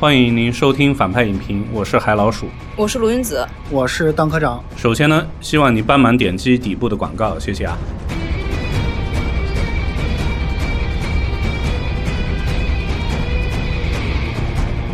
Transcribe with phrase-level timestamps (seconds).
[0.00, 2.46] 欢迎您收听反派影评，我是海老鼠，
[2.76, 4.62] 我是卢云子，我是当科长。
[4.76, 7.76] 首先呢，希望你帮忙点击底部的广告，谢谢啊。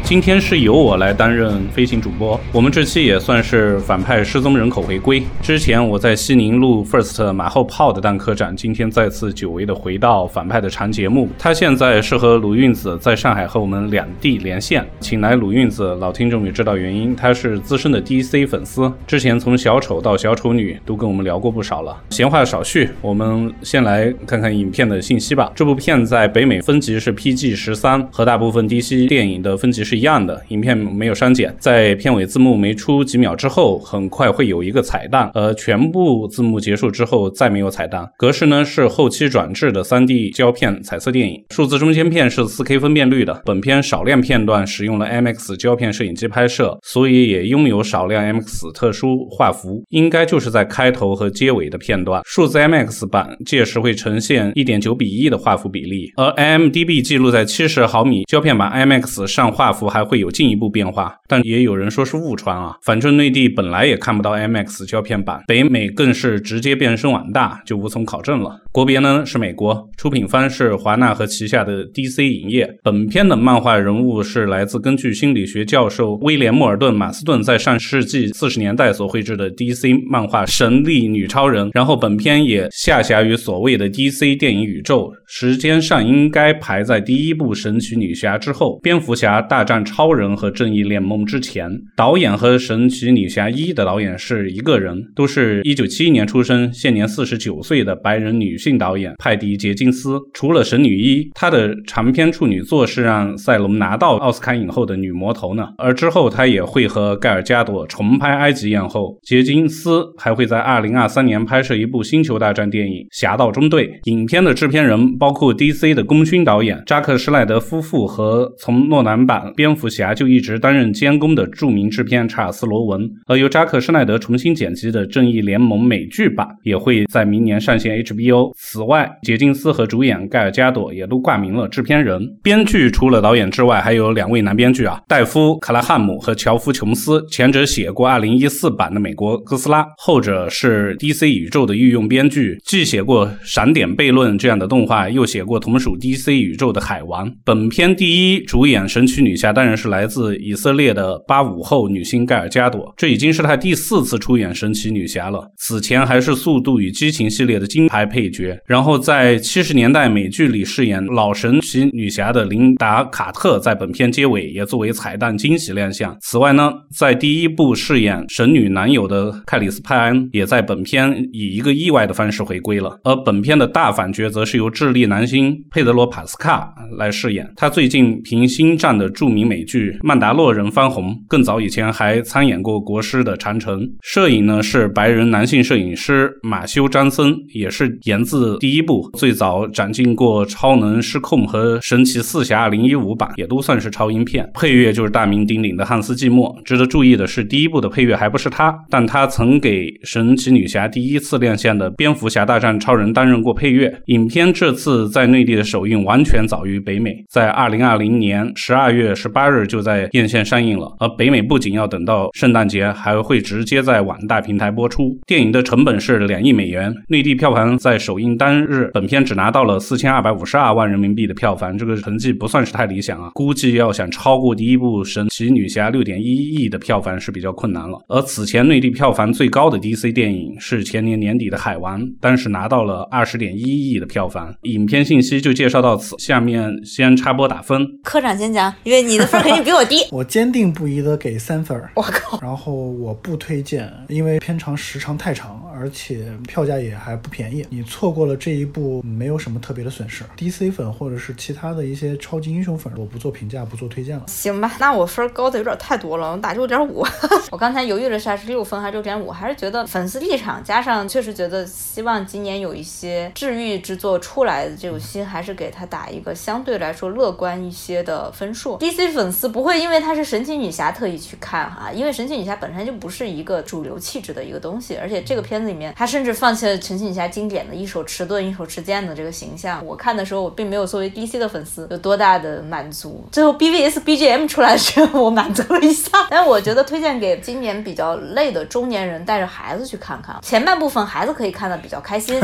[0.04, 5.22] 今天是由我来担任飞行主播，我们这期也算是反派失踪人口回归。
[5.40, 11.30] 之前我在西宁录 First 马后炮的蛋科长，今天再次久违的回到反派的长节目。
[11.38, 21.96] 他现在是和鲁韵子在上海和我们两地连线，请来鲁韵子，老听众也知道原因，他是资深的 DC 粉丝，之前从小丑到小丑女都跟我们聊过不少了。
[22.10, 25.50] 闲话少叙，我们先来看看影片的信息吧。
[25.54, 29.93] 这部片在北美分级是 PG 十三，和大部分 DC 电影的分级是。
[29.96, 38.04] 一样的影片没有删减，在片尾字幕没出几秒之后，很快会有一个彩蛋，而全部字幕结束之后再没有彩蛋。
[38.18, 43.42] 格式呢是后期转制的 3D 胶片彩色电影，数字中间片是 4K 分辨率的。
[43.44, 52.22] 本片少量片段使用了 MX 胶片摄影机拍摄，所以也拥有少量 MX 特殊画幅，应该就是在开头和结尾的片段。
[52.24, 59.83] 数字 MX 版届时会呈现1.9比1的画幅比例，而 IMDB 记录在70毫米胶片版 MX 上画幅。
[59.88, 62.76] 还会有进一步变化，但也有人说是误传啊。
[62.82, 68.60] 反正内地本来也看不到 MX 胶片版，北美更是直接变身网大，就无从考证了。
[68.72, 72.68] 国别呢是美国，出品方是华纳和旗下的 DC 影业。
[72.82, 89.73] 本片的漫画人物是来自根据心理学教授威廉·莫尔顿·马斯顿在上世纪四十年代所绘制的 DC 漫画《神力女超人》，然后本片也下辖于所谓的 DC 电影宇宙，时间上应该排在第一部《神奇女侠》之后，《蝙蝠侠大战》。
[89.74, 100.20] 战超人和正义联盟之前，导演和神奇女侠一的导演是一个人，都是一九七一年出生，现年四十九岁的白人女性导演派迪杰金斯。
[100.32, 105.66] 除了神女一，她的长篇处女作是让赛隆拿到奥斯卡影后的女魔头呢。
[105.76, 109.18] 而之后她也会和盖尔加朵重拍埃及艳后。
[109.24, 113.88] 杰金斯还会在二零二三年拍摄一部星球大战电影《侠盗中队》。
[114.04, 119.52] 影片的制片人包括 DC 的功勋导演扎克施奈德夫妇和从诺兰版。
[119.64, 128.52] 蝙蝠侠就一直担任监工的著名制片查尔斯·罗文，而由扎克·施奈德重新剪辑的《正义联盟》美剧版也会在明年上线 HBO。
[128.58, 132.90] 此外，杰金斯和主演盖尔加朵也都挂名了制片人、编剧。
[132.90, 137.24] 除了导演之外，还有两位男编剧啊，戴夫·克拉汉姆和乔夫·琼斯。
[137.30, 147.30] 前者写过2014版的《美国哥斯拉》，后者是 DC 宇宙的御用编剧，既写过《闪点悖论》这样的动画，又写过同属 DC 宇宙的《海王》。
[147.46, 149.53] 本片第一主演神奇女侠。
[149.54, 155.48] 当然是来自以色列的八五后女星盖尔加朵，这已经是她第四次出演神奇女侠了。
[155.56, 166.16] 此前还是《速度与激情》系列的金牌配角，然后在七十年代美剧里饰演老神奇女侠的琳达卡特，在本片结尾也作为彩蛋惊喜亮相。
[166.20, 172.98] 此外呢，在第一部饰演神女男友的克里斯派恩，也在本片以一个意外的方式回归了。
[173.04, 179.43] 而本片的大反角则是由智利男星佩德罗帕斯卡来饰演，他最近凭《星战》的著名。
[179.44, 183.80] 美剧《曼达洛人》翻红，更早以前还参演过国师的长城。
[184.00, 194.48] 摄影呢是白人男性摄影师马修·詹森，也是源自第一部，最早展进过《超能失控》和《神奇四侠2015》版，也都算是超英片。
[194.54, 196.56] 配乐就是大名鼎鼎的汉斯·季默。
[196.64, 203.94] 值得注意的是，第一部的配乐还不是他，但他曾给《神奇女侠》第一次亮相的《蝙蝠侠大战超人》担任过配乐。
[204.06, 209.33] 影片这次在内地的首映完全早于北美，在2020年12月十。
[209.34, 215.10] 八日就在院线上映了，而北美不仅要等到圣诞节，还会直接在网大平台播出。
[215.26, 223.30] 电影的成本是两亿美元，内地票房在首映当日，本片只拿到了四千二百五十二万人民币的票房，这个成绩不算是太理想啊。
[223.34, 227.98] 估计要想超过第一部《神奇女侠》六点一亿的票房是比较困难了。
[228.08, 234.54] 而此前内地票房最高的 DC 电影是前年年底的《海王》，当时拿到了二十点一亿的票房。
[234.62, 237.84] 影片信息就介绍到此，下面先插播打分。
[238.04, 239.23] 科长先讲，因为你的。
[239.26, 242.38] 分肯定比我低， 我坚定不移的给三分我靠！
[242.40, 247.66] 然后我不推荐，因为片长时长太长，而且票价也还不便宜。
[247.70, 250.24] 你错过了这一部，没有什么特别的损失。
[250.36, 254.24] DC 粉或者是其他的一些超级英雄粉，我不做评价，不做推荐了。
[254.26, 257.06] 行吧，那我分高的有点太多了，我打六点五。
[257.50, 268.76] 我刚才犹豫了下是六分还是六点五，还是觉得粉丝立场加上确实觉得希望今年有一些治愈之作出来的这种心，还是给他打一个相对来说乐观一些的分数。
[268.78, 269.14] DC。
[269.14, 279.84] 粉丝不会因为她是神奇女侠特意去看哈，因为神奇女侠本身就不是一个主流气质的一个东西，而且这个片子里面，他甚至放弃了陈庆霞经典的一手持盾一手持剑的这个形象。
[279.84, 283.24] 我看的时候，我并没有作为 DC 的粉丝有多大的满足。
[283.32, 286.10] 最后 BVS BGM 出来的时候，我满足了一下。
[286.30, 290.36] 但是我觉得推荐给今年比较累的中年人带着孩子去看看。
[290.42, 292.40] 前半部分孩子可以看的比较开心，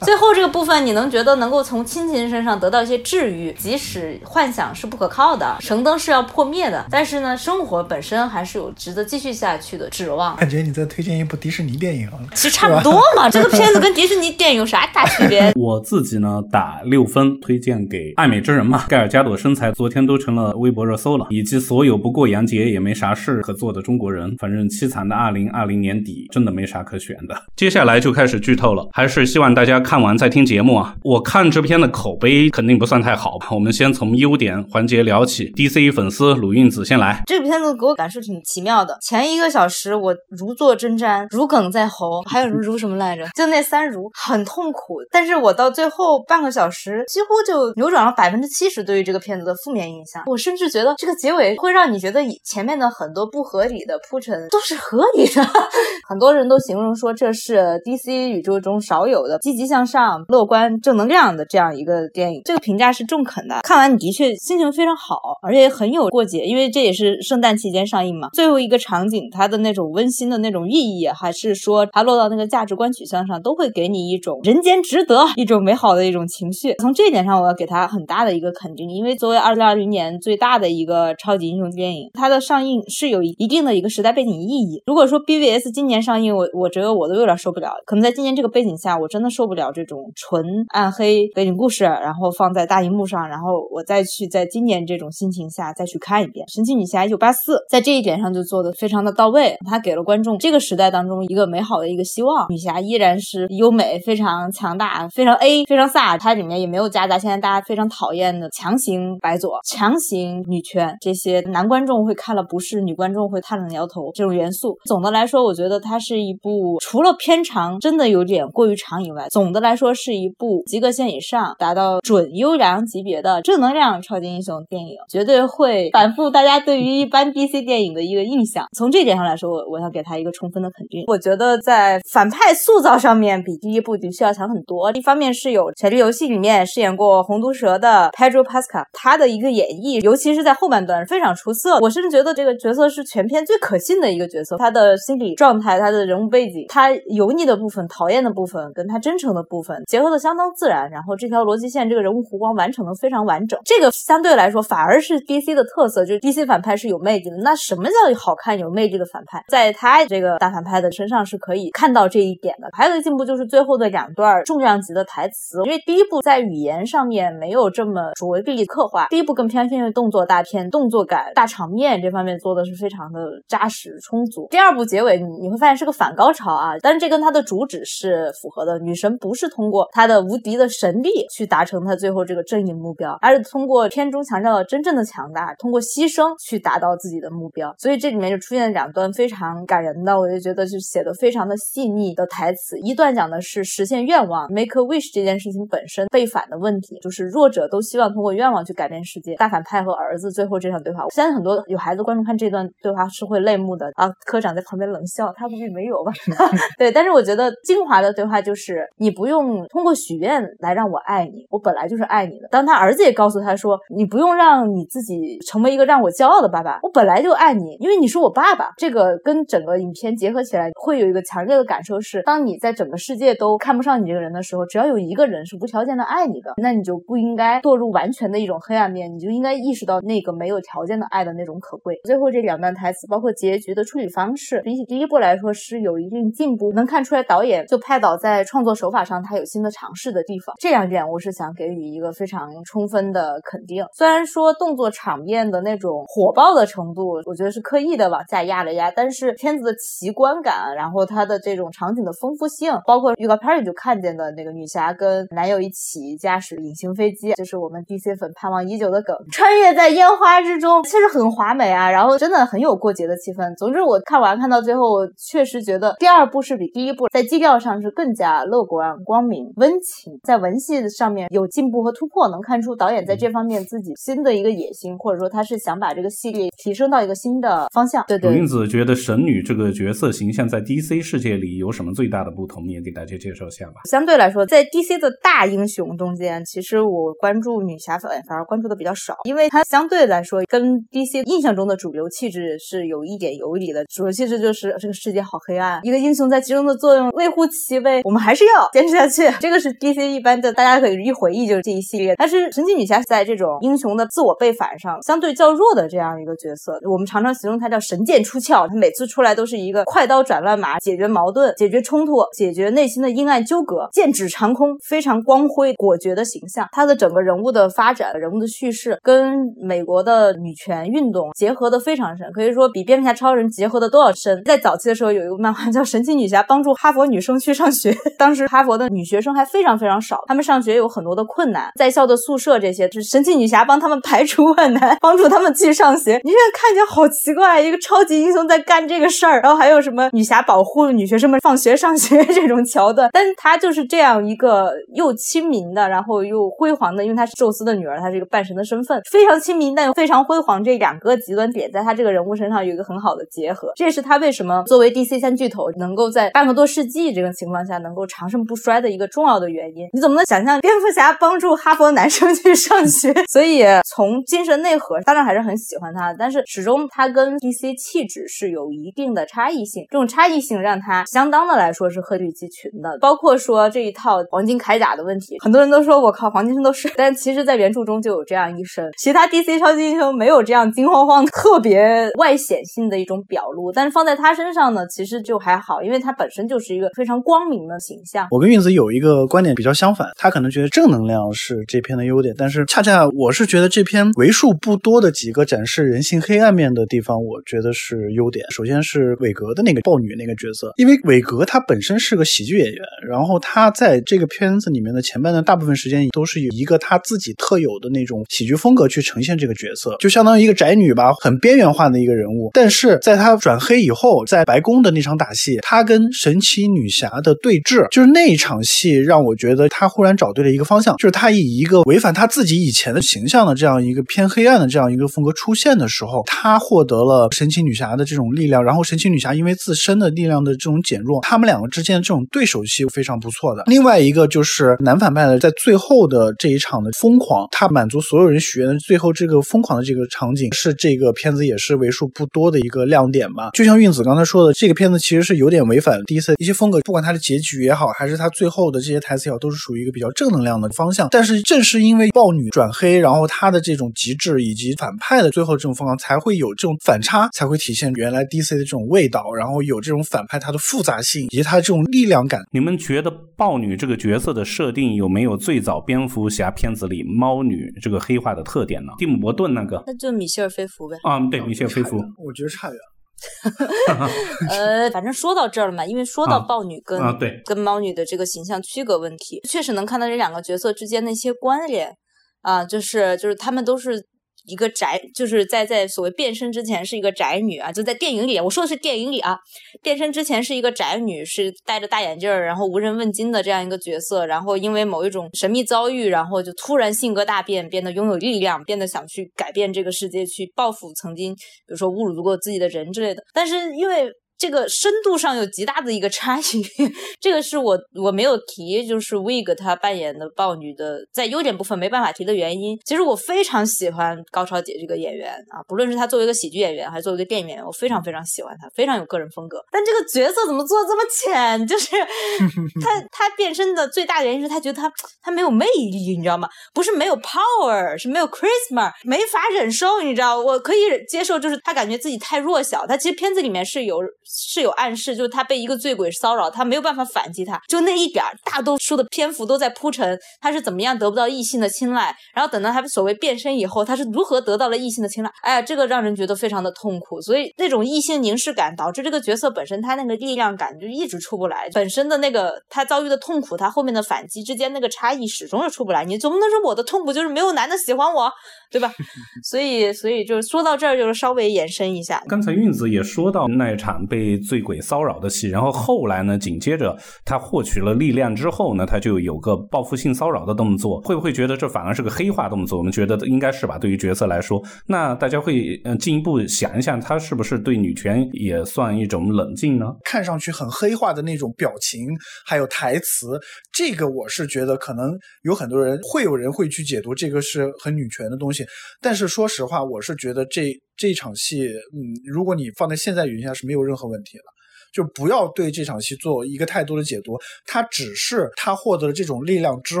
[0.02, 3.52] 最后这个部分你能觉得能够从亲情身上得到一些治愈。
[3.58, 10.36] 即使幻想是不可靠的，神灯是要破灭的，但是呢，生活本身还是有值得继续下去的指望。
[10.36, 13.28] 感觉你在推荐一部迪士尼电影，其实差不多嘛。
[13.28, 15.52] 这个片子跟迪士尼电影有啥大区别？
[15.56, 18.84] 我自己呢打六分，推荐给爱美之人嘛。
[18.88, 24.34] 盖尔加朵身材昨天都成了微博热搜了，以及所有不过洋节也没啥事可做的中国人。
[24.38, 27.36] 反正凄惨的二零二零年底真的没啥可选的。
[27.56, 30.94] 接下来就开始剧透了，还是希望大家看完再听节目啊。
[31.02, 33.48] 我看这片的口碑肯定不算太好吧。
[33.50, 35.52] 我们先从优点环节聊起。
[35.52, 37.22] DC 粉丝鲁韵子先来。
[37.26, 38.96] 这个片子给我感受挺奇妙的。
[39.00, 43.26] 前一个小时我如坐针毡，如鲠在喉，还有什如什么来着？
[43.34, 44.96] 就那三如很痛苦。
[45.10, 50.22] 但是我到最后半个小时，几乎就扭转了百分之七十对于这个片子的负面印象。
[50.26, 55.42] 我甚至觉得这个结尾会让你觉得以前面的很多不合理的铺陈都是合理的。
[56.08, 62.42] 很多人都形容说这是 DC 宇宙中少有的积极向上、乐观、正能量的这样一个电影。
[62.44, 63.60] 这个评价是中肯的。
[63.62, 68.28] 看完你的确心情非常好，而且很有过节，因为这也是圣诞期间上映嘛。
[68.32, 76.74] 最后一个场景，它的那种温馨的那种意义，还是说它落到那个价值观取向上，都会给你一种人间值得、一种美好的一种情绪。
[76.78, 84.82] 从这一点上，我要给他很大的一个肯定，因为作为二零二零年最大的一个超级英雄电影，它的上映是有一定的一个时代背景意义。
[84.86, 87.72] 如果说 BVS 今年上映，我我觉得我都有点受不了。
[87.84, 99.56] 可能在今年这个背景下，我真的受不了这种纯暗黑背景故事，然后放在大荧幕上，然后我再去在今年这种心情下再去看一遍《神奇女侠一九八四》，在这一点上就做的非常的到位。
[99.68, 102.35] 它给了观众这个时代当中一个美好的一个希望。
[102.48, 106.18] 女侠依然是优美、非常强大、非常 A、非常飒。
[106.18, 114.76] 它里面也没有夹杂现在大家非常讨厌的强行白左、强行女权这些男观众会看了不适、女观众会叹冷摇头这种元素。
[114.84, 128.66] 总的来说，我觉得它是一部除了片长真的有点过于长以外，总的来说是一部及格线以上、达到准优良级别的正能量超级英雄电影，绝对会反复大家对于一般 DC 电影的一个印象。
[128.76, 131.04] 从这点上来说，我我想给他一个充分的肯定。
[131.06, 134.90] 我觉得在反反派塑造上面比第一部的确要强很多。
[134.94, 141.78] 一方面是有《权力游戏》里面饰演过红毒蛇的 Pedro p a s c a 他的一个演绎，尤其是在后半段非常出色。
[141.78, 144.56] 我甚至觉得这个角色是全片最可信的一个角色。
[144.56, 150.90] 他的心理状态、他的人物背景、他油腻的部分、讨厌的部分，跟他真诚的部分结合的相当自然。
[150.90, 153.56] 然后这条逻辑线，这个人物弧光完成的非常完整。
[153.64, 157.36] 这个相对来说反而是 DC 的特色，就是 DC 反派是有魅力的。
[157.44, 159.44] 那什么叫好看有魅力的反派？
[159.46, 162.68] 在他这个大反派的身上是可以看到这这一点的。
[162.72, 174.48] 还有一个进步就是最后的两段重量级的台词，因为第一部在语言上面没有这么着力刻画，第一部更偏向于动作大片、动作感、大场面这方面做的是非常的扎实充足。
[174.50, 178.78] 第二部结尾你你会发现是个反高潮啊，但是这跟它的主旨是符合的。
[178.78, 187.74] 女神不是通过她的无敌的神力去达成她最后这个正义目标，而是通过片中强调的真正的强大，通过牺牲去达到自己的目标。
[187.78, 192.78] 所以这里面就出现两段非常感人的，我就觉得就写的非常的细腻的台词。
[192.80, 199.34] 一段讲的是实现愿望 （make a wish） 这件事情本身背反的问题，就是弱者都希望通过愿望去改变世界。
[199.36, 204.10] 大反派和儿子最后这场对话，我相信很多有孩子观众看这段对话是会泪目的啊。
[204.24, 206.12] 科长在旁边冷笑，他估计没有吧？
[206.78, 212.48] 对，但是我觉得精华的对话就是你不用通过许愿来让我爱你，我本来就是爱你的。
[212.50, 218.70] 当他儿子也告诉他说，你不用让你自己成为一个让我骄傲的爸爸，我本来就爱你，因为你是我爸爸。
[218.76, 231.98] 这个跟整个影片结合起来，会有一个强烈的感受是，当你在整个世界都看不上你这个人的时候，只要有一个人是无条件的爱你的，那你就不应该堕入完全的一种黑暗面，你就应该意识到那个没有条件的爱的那种可贵。
[232.04, 240.54] 最后这两段台词，包括结局的处理方式，比起第一部来说是有一定进步，能看出来导演就拍导在创作手法上他有新的尝试的地方。
[240.58, 243.84] 这两点我是想给予一个非常充分的肯定。
[243.92, 263.54] 虽然说动作场面的那种火爆的程度，我觉得是刻意的往下压了压，但是片子的奇观感，然后它的这种场景的丰富性，包括预告片里就看见的那个女侠跟男友一起驾驶隐形飞机，就是我们 DC 粉盼望已久的梗，穿越在烟花之中，确实很华美啊，然后真的很有过节的气氛。
[263.56, 278.04] 总之我看完看到最后，确实觉得第二部是比第一部在基调上是更加乐观、光明、温情，在文戏上面有进步和突破，能看出导演在这方面自己新的一个野心，或者说他是想把这个系列提升到一个新的方向。
[278.08, 278.30] 对对。
[278.30, 282.68] 鲁英子觉得神女这个角色形象在 DC 世界里有有什么最大的不同？
[282.68, 283.80] 也给大家介绍一下吧。
[283.90, 293.84] 相对来说，在 DC 的大英雄中间，其实我关注女侠反反而关注的比较少，因为它相对来说跟 DC 印象中的主流气质是有一点游离的。
[293.86, 299.36] 主流气质就是这个世界好黑暗，一个英雄在其中的作用微乎其微，我们还是要坚持下去。
[299.40, 302.14] 这个是 DC 一般的，大家可以一回忆就是这一系列。
[302.16, 316.68] 但是神奇女侠在这种英雄的自我背反上相对较弱的这样一个角色，我们常常形容她叫神剑出鞘，她每次出来都是一个快刀斩乱麻，解决矛盾、解决冲突、解决内心的阴暗纠葛，剑指长空，非常光辉果决的形象。
[316.72, 324.42] 她的整个人物的发展、人物的叙事跟美国的女权运动结合的非常深，可以说比蝙蝠侠、超人结合的都要深。
[324.44, 336.20] 在早期的时候，有一个漫画叫《神奇女侠帮助哈佛女生去上学》， 当时哈佛的女学生还非常非常少，她们上学有很多的困难，在校的宿舍这些，就是神奇女侠帮他们排除万难，帮助他们去上学。
[336.24, 359.88] 你现在看起来好奇怪，一个超级英雄在干这个事儿，然后还有什么女侠保护女学生们放学上学 这种桥段，但是她就是这样一个又亲民的，然后又辉煌的，因为他是宙斯的女儿，她是一个半神的身份，非常亲民但又非常辉煌，这两个极端点在他这个人物身上有一个很好的结合， 这也是他为什么作为 DC 三巨头能够在半个多世纪这个情况下能够长盛不衰的一个重要的原因。
[359.92, 363.14] 你怎么能想象蝙蝠侠帮助哈佛男生去上学？
[363.30, 372.96] 所以从精神内核，当然还是很喜欢他，但是始终他跟 DC 气质是有一定的差异性，这种差异性让他相当的来说是鹤立鸡群的。
[373.00, 388.28] 包括说这一套黄金铠甲的问题，很多人都说我靠，黄金身都是， 但其实在原著中就有这样一身，其他 DC 超级英雄没有这样金晃晃、特别外显性的一种表露，但是放在他身上呢，其实就还好，因为他本身就是一个非常光明的形象。
[388.30, 398.44] 我跟运子有一个观点比较相反，他可能觉得正能量是这篇的优点，但是恰恰我是觉得这篇为数不多的几个展示人性黑暗面的地方，我觉得是优点。
[398.50, 412.50] 首先是韦格的那个豹女那个角色，因为韦格她本身是个喜剧演员，然后她在这个片子里面的前半段大部分时间都是以一个她自己特有的那种喜剧风格去呈现这个角色，就相当于一个宅女吧，很边缘化的一个人物。
[412.54, 433.62] 但是在她转黑以后，在白宫的那场打戏，她跟神奇女侠的对峙，就是那一场戏让我觉得她忽然找对了一个方向，就是她以一个违反她自己以前的形象的这样一个偏黑暗的这样一个风格出现的时候，她获得了神奇女侠的这种力量，然后神奇女侠因为自身的力量的这种减弱，他们两个之间这种对手戏非常不错的。
[433.66, 443.50] 另外一个就是男反派的在最后的这一场的疯狂，他满足所有人许愿的最后这个疯狂的这个场景，是这个片子也是为数不多的一个亮点吧。
[443.52, 451.08] 就像运子刚才说的，这个片子其实是有点违反第一次一些风格，不管它的结局也好，还是它最后的这些台词也好，都是属于一个比较正能量的方向。
[451.10, 462.40] 但是正是因为豹女转黑，然后她的这种极致以及反派的最后这种疯狂，才会有这种反差，才会体现原来 DC 的这种味道，然后有这种反派它的复杂性以及它的这种力量感。
[462.52, 468.92] 你们觉得豹女这个角色的设定有没有最早蝙蝠侠片子里猫女这个黑化的特点呢？
[468.98, 470.96] 蒂姆·伯顿那个那就米歇尔·菲弗呗。
[471.04, 474.08] 啊，对，米歇尔·菲弗，我觉得差远了。
[474.50, 481.94] 呃，反正说到这儿了嘛，因为说到豹女跟、啊对跟猫女的这个形象区隔问题，确实能看到这两个角色之间的一些关联
[482.42, 484.04] 啊，就是就是他们都是。
[484.46, 489.38] 一个宅，就是在在所谓变身之前是一个宅女啊，就在电影里，我说的是电影里啊，
[489.82, 504.10] 变身之前是一个宅女，是戴着大眼镜儿，然后无人问津的这样一个角色，然后因为某一种神秘遭遇，然后就突然性格大变，变得拥有力量，变得想去改变这个世界，去报复曾经比如说侮辱过自己的人之类的，但是因为。
[504.38, 506.42] 这个深度上有极大的一个差异，
[507.20, 512.78] 这个是我我没有提，就是 Wig 他扮演的豹女的在优点部分没办法提的原因。
[512.84, 519.64] 其实我非常喜欢高超姐这个演员啊，不论是她作为一个喜剧演员，还是作为一个电影演员，我非常非常喜欢她，非常有个人风格。
[519.72, 521.64] 但这个角色怎么做的这么浅？
[521.66, 521.96] 就是
[522.84, 526.46] 她她变身的最大原因是她觉得她她没有魅力，你知道吗？
[526.74, 530.38] 不是没有 power，是没有 charisma，没法忍受，你知道？
[530.38, 532.86] 我可以接受，就是她感觉自己太弱小。
[532.86, 533.96] 她其实片子里面是有。
[534.26, 545.30] 是有暗示，就是他被一个醉鬼骚扰，他没有办法反击他，就那一点儿，大多数的篇幅都在铺陈他是怎么样得不到异性的青睐，然后等到他所谓变身以后，他是如何得到了异性的青睐。
[545.42, 556.04] 哎呀，这个让人觉得非常的痛苦，所以那种异性凝视感导致这个角色本身他那个力量感就一直出不来，本身的那个他遭遇的痛苦，他后面的反击之间那个差异始终是出不来。
[556.04, 558.30] 你总不能说我的痛苦就是没有男的喜欢我，
[558.70, 558.92] 对吧？
[559.48, 562.22] 所以，所以就是说到这儿，就是稍微延伸一下。
[562.28, 564.15] 刚才运子也说到那一场被。
[564.16, 572.78] 被醉鬼骚扰的戏，然后后来呢，紧接着他获取了力量之后呢，他就有个报复性骚扰的动作，会不会觉得这反而是个黑化动作？
[572.78, 573.78] 我们觉得应该是吧。
[573.78, 579.86] 对于角色来说，那大家会嗯进一步想一想，他是不是对女权也算一种冷静呢？
[580.04, 582.08] 看上去很黑化的那种表情，
[582.46, 583.38] 还有台词，
[583.70, 588.64] 这个我是觉得可能有很多人会有人会去解读这个是很女权的东西，
[589.02, 594.44] 但是说实话，我是觉得这这场戏，嗯，如果你放在现在语境下是没有任何问题了。
[594.92, 600.00] 就不要对这场戏做一个太多的解读，它只是他获得了这种力量之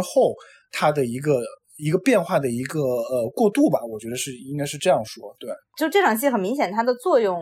[0.00, 0.34] 后，
[0.70, 1.42] 他的一个
[1.76, 5.50] 一个变化的一个呃过渡吧，我觉得是应该是这样说，对。
[5.76, 7.38] 就这场戏很明显，它的作用。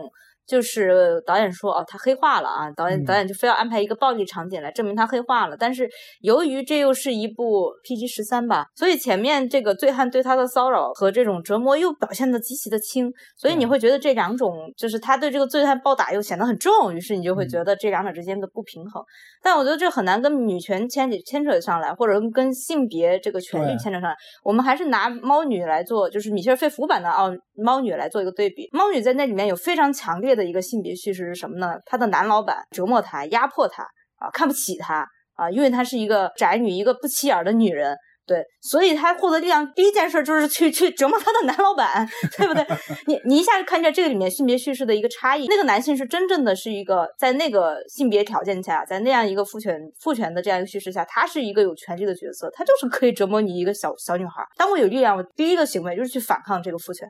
[0.47, 2.71] 就是导演说哦，他黑化了啊！
[2.71, 5.57] 导演导演就非要安排一个暴力场景来证明他黑化了。
[5.57, 5.89] 但是
[6.21, 19.03] 由于这又是一部 PG 十三吧，所以前面这个醉汉对他的骚扰和这种折磨又表现的极其的轻，所以你会觉得这两种就是他对这个醉汉暴打又显得很重，于是你就会觉得这两者之间的不平衡。
[19.41, 24.15] 但我觉得这很难跟女权牵牵扯上来，或者跟性别这个权利牵扯上来。
[24.43, 28.67] 我们还是拿猫女来做，就是米歇尔费弗版的哦猫女来做一个对比。
[28.71, 31.79] 猫女在那里面有非常强烈的一个性别叙事是什么呢？
[31.85, 33.83] 他的男老板折磨他、压迫他
[34.17, 37.95] 啊，看不起他啊，因为他是一个宅女，一个不起眼的女人。
[38.27, 42.65] 对，所以他获得力量第一件事就是去去折磨他的男老板， 对不对？
[43.05, 45.45] 你你一下就看见这个里面性别叙事的一个差异。
[45.47, 54.43] 那个男性是真正的是一个在那个性别条件下，在那样一个父权父权的这样一个叙事下，他是一个有权利的角色，他就是可以折磨你一个小小女孩。
[54.57, 57.07] 当我有力量，我第一个行为就是去反抗这个父权。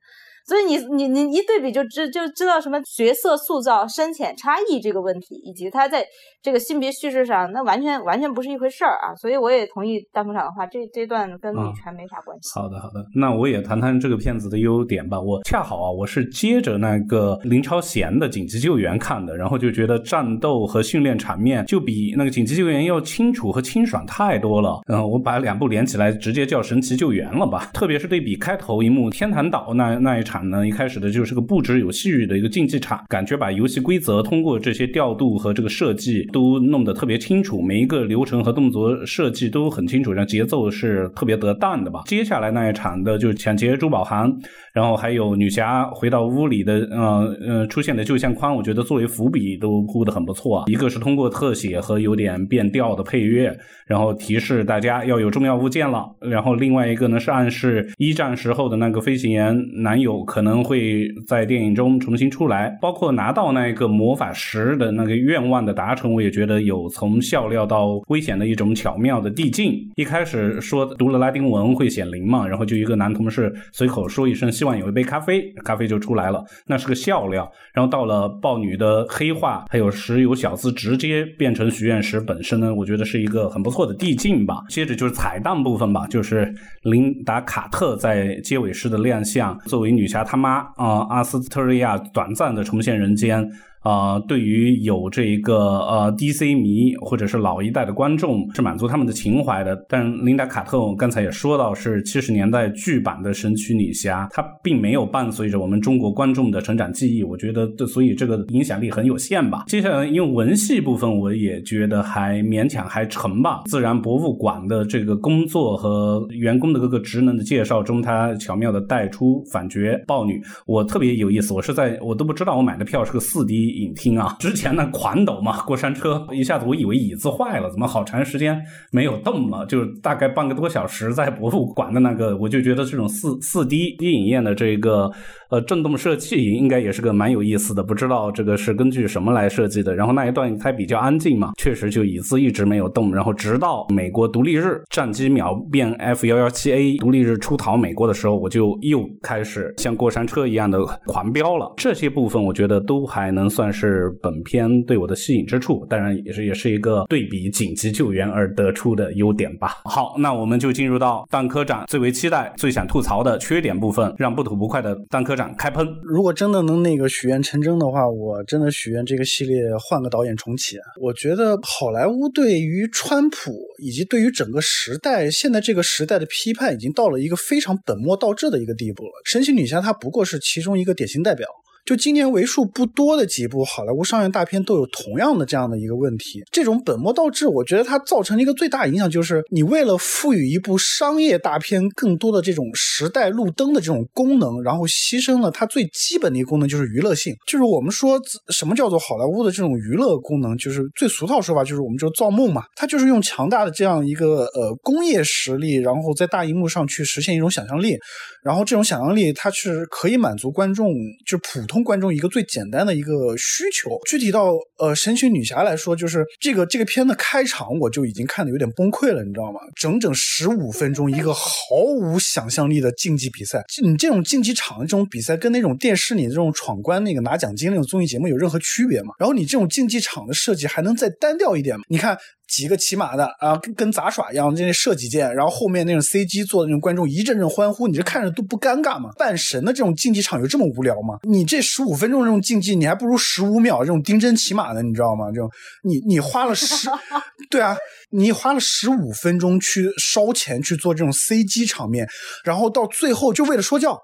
[0.48, 6.06] 所以你你你一对比就知就知道什么角色塑造深浅差异这个问题，以及他在
[6.40, 9.16] 这个性别叙事上，那完全完全不是一回事儿啊！
[9.16, 12.52] 所以我也同意弹幕长的话，这这段跟女权没啥关系。
[12.54, 15.20] 好的好的，那我也谈谈这个片子的优点吧。
[15.20, 24.80] 我恰好啊，我是接着那个林超贤的紧急救援看的，然后就觉得战斗和训练场面就比那个紧急救援要清楚和清爽太多了。
[24.88, 27.72] 嗯，我把两部连起来，直接叫神奇救援了吧。
[27.74, 30.46] 特别是对比开头一幕天坛岛那那一场。
[30.46, 42.02] 呢，一开始的就是个布置有戏剧的一个竞技场，感觉把游戏规则通过这些调度和这个设计都弄得特别清楚，每一个流程和动作设计都很清楚，然后节奏是是特别得当的吧。
[42.06, 44.34] 接下来那一场的就是抢劫珠宝行，
[44.74, 50.64] 然后还有女侠回到屋里的，呃呃出现的旧相框，我觉得作为伏笔都铺的很不错。
[50.68, 60.16] 一个是通过特写和有点变调的配乐，然后提示大家要有重要物件了，然后另外一个呢是暗示一战时候的那个飞行员男友。
[60.26, 69.74] 可能会在电影中重新出来，包括拿到那个魔法石的那个愿望的达成，我也觉得有从笑料到危险的一种巧妙的递进。
[69.96, 77.52] 一开始说读了拉丁文会显灵嘛，然后就一个男同事随口说一声希望有一杯咖啡，咖啡就出来了，那是个笑料。
[77.74, 84.64] 然后到了豹女的黑化，还有石油小子直接变成许愿石本身呢，我觉得是一个很不错的递进吧。
[84.70, 93.50] 接着就是彩蛋部分吧，就是琳达卡特在结尾时的亮相，作为女侠他妈啊，阿斯特瑞亚短暂的重现人间。
[93.86, 109.66] 啊，对于有这一个呃 DC 迷或者是老一代的观众是满足他们的情怀的，但琳达卡特我刚才也说到是七十年代剧版的神奇女侠，她并没有伴随着我们中国观众的成长记忆，我觉得所以这个影响力很有限吧。
[109.68, 113.62] 接下来因为文戏部分，我也觉得还勉强还成吧。
[113.68, 121.54] 自然博物馆的这个工作和员工的各个职能的介绍中，他巧妙的带出反角豹女，我特别有意思。
[121.54, 123.75] 我是在我都不知道我买的票是个四 D。
[123.76, 128.60] 影厅啊， 之前那狂抖嘛，过山车一下子我以为椅子坏了，怎么好长时间
[128.92, 129.66] 没有动了？
[129.66, 135.12] 就大概半个多小时在博物馆的那个，我就觉得这种四四 D 电影院的这个。
[135.50, 139.94] 呃，震动设计应该也是个蛮有意思的，不知道这个是根据什么来设计的。
[139.96, 143.14] 然后那一段它比较安静嘛，确实就椅子一直没有动。
[143.14, 151.72] 然后直到美国独立日战机秒变 F 幺幺七 A 独立日出逃美国的时候，我就又开始像过山车一样的狂飙了。
[151.78, 159.74] 这些部分我觉得都还能算是本片对我的吸引之处，当然也是也是一个对比紧急救援而得出的优点吧。
[159.86, 165.35] 好，那我们就进入到蛋科长最为期待、最想吐槽的缺点部分，让不吐不快的蛋科。
[165.58, 165.86] 开喷！
[166.04, 170.78] 如果真的能那个许愿成真的话，我真的许愿这个系列换个导演重启。
[171.02, 179.12] 我觉得好莱坞对于川普以及对于整个时代现在这个时代的批判，已经到了一个非常本末倒置的一个地步了。
[179.26, 181.48] 神奇女侠她不过是其中一个典型代表。
[181.86, 186.44] 就今年为数不多的几部好莱坞商业大片都有同样的这样的一个问题。
[186.52, 197.36] 这种本末倒置，我觉得它造成了一个最大影响就是，你为了赋予一部商业大片更多的这种时代路灯的这种功能，然后牺牲了它最基本的一个功能，就是娱乐性。
[197.46, 198.20] 就是我们说
[198.50, 202.64] 什么叫做好莱坞的这种娱乐功能，就是最俗套说法，就是我们就造梦嘛。
[202.76, 207.96] 它就是用强大的这样一个呃工业实力，然后在大荧幕上去实现一种想象力。
[208.42, 210.94] 然后这种想象力，它是可以满足观众，
[211.26, 214.00] 就普通通观众一个最简单的一个需求。
[214.08, 219.60] 具体到呃神奇女侠来说，就是这个这个片的开场，我就已经看的有点崩溃了，你知道吗？
[219.76, 221.50] 整整十五分钟，一个毫
[221.98, 223.62] 无想象力的竞技比赛。
[223.84, 229.14] 你这种竞技场的这种比赛，跟那种电视里这种闯关那个拿奖金那种综艺节目有任何区别吗？
[229.20, 231.84] 然后你这种竞技场的设计还能再单调一点吗？
[231.90, 232.18] 你看。
[232.48, 239.10] 几个骑马的啊，跟跟杂耍一样，这些射几箭，然后后面那种 CG 做的那种观众一阵阵欢呼，你这看着都不尴尬吗？
[239.18, 241.20] 半神的这种竞技场有这么无聊吗？
[241.24, 245.28] 你这十五分钟这种竞技，你还不如十五秒这种丁真骑马的，你知道吗？
[245.34, 245.50] 这种
[245.84, 246.90] 你你花了十，
[247.50, 247.76] 对啊，
[248.12, 252.08] 你花了十五分钟去烧钱去做这种 CG 场面，
[252.44, 254.00] 然后到最后就为了说教。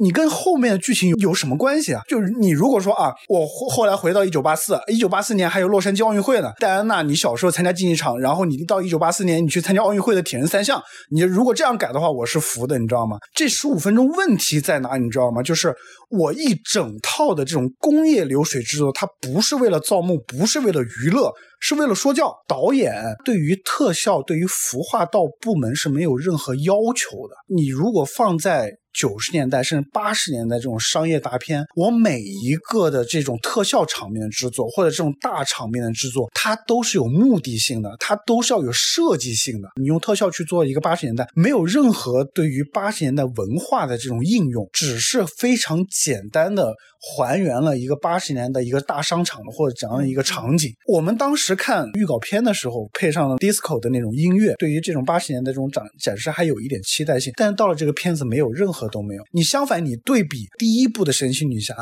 [0.00, 2.02] 你跟后面的剧情有什么关系啊？
[2.08, 6.50] 就是你如果说啊，我后来回到一九八四，一九八四年还有洛杉矶奥运会呢。
[6.58, 13.18] 戴安娜，你小时候参加竞技场，然后你到一九八四年你去参加奥运会的铁人三项，你如果这样改的话，我是服的，你知道吗？
[13.34, 14.96] 这十五分钟问题在哪？
[14.96, 15.42] 你知道吗？
[15.42, 15.74] 就是
[16.08, 22.34] 我一整套的这种工业流水制作，它不是为了造梦，不是为了娱乐，是为了说教。
[22.48, 27.34] 导演对于特效、对于服化道部门是没有任何要求的。
[27.54, 39.68] 你如果放在九十年代甚至八十年代这种商业大片，我每一个的这种特效场面的制作，或者这种大场面的制作，它都是有目的性的，它都是要有设计性的。
[39.80, 46.74] 你用特效去做一个八十年代，没有任何对于八十年代文化的这种应用，只是非常简单的。
[47.16, 50.70] 还原了一个八十年的一个大商场的或者怎样的一个场景。
[50.86, 57.32] 我们当时看预告片的时候，配上了 disco 的那种音乐，对于这种八十年代这种展展示还有一点期待性。
[57.38, 59.22] 但是到了这个片子，没有任何都没有。
[59.32, 61.74] 你相反，你对比第一部的神奇女侠。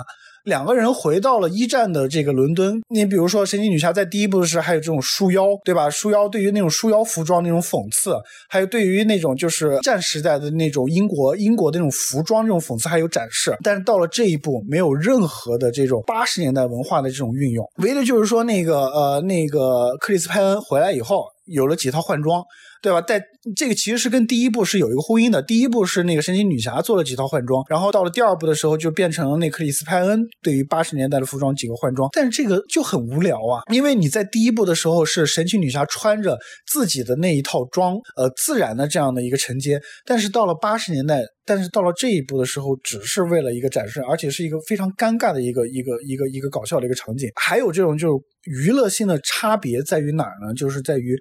[0.44, 2.80] 两个人回到了一战的这个伦敦。
[2.88, 5.90] 你比如说，神奇女侠在第一部的时候还有这种束腰，对吧？
[5.90, 8.14] 束腰对于那种束腰服装那种讽刺，
[8.48, 13.54] 还有对于那种就是战时代的那种英国英国那种服装这种讽刺还有展示。
[13.62, 22.42] 但是到了这一步，没有任何的这种八十年代文化的这种运用，唯一的就是说那个呃那个克里斯派恩回来以后有了几套换装。
[22.82, 23.00] 对吧？
[23.02, 23.22] 在
[23.56, 25.42] 这个其实是跟第一部是有一个呼应的。
[25.42, 32.08] 第一部是那个神奇女侠做了几套换装，然后到了第二部的时候就变成了那克里斯派恩对于八十年代的服装几个换装。
[32.12, 39.80] 但是这个就很无聊啊，因为你在第一部的时候是神奇女侠穿着自己的那一套装，呃，自然的这样的一个承接。
[40.04, 47.30] 但是到了八十年代，但是到了这一步的时候，只是为了一个展示，而且是一个非常尴尬的一个一个一个一个搞笑的一个场景。
[47.34, 48.14] 还有这种就是
[48.50, 50.52] 娱乐性的差别在于哪儿呢？
[50.54, 51.16] 就是在于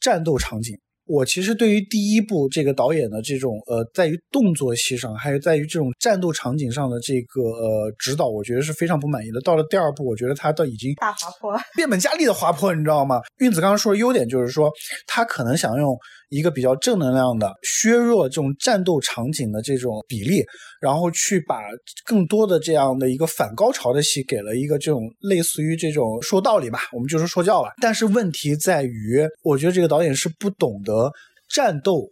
[0.00, 0.76] 战斗场景。
[1.08, 9.40] 我其实对于第一部这个导演的这种呃，在于动作戏上，还有在于这种战斗场景上的这个呃指导，我觉得是非常不满意的。
[9.40, 13.20] 到了第二部，我觉得他都已经大滑坡， 变本加厉的滑坡，你知道吗？
[13.38, 14.70] 运子刚刚说的优点就是说，
[15.06, 15.98] 他可能想用。
[16.28, 20.44] 一个比较正能量的削弱这种战斗场景的这种比例，
[20.80, 21.60] 然后去把
[22.04, 27.70] 更多的这样的一个反高潮的戏给了一个这种类似于这种说道理吧，我们就是说教了。
[27.80, 31.10] 但是问题在于，我觉得这个导演是不懂得
[31.48, 32.08] 战斗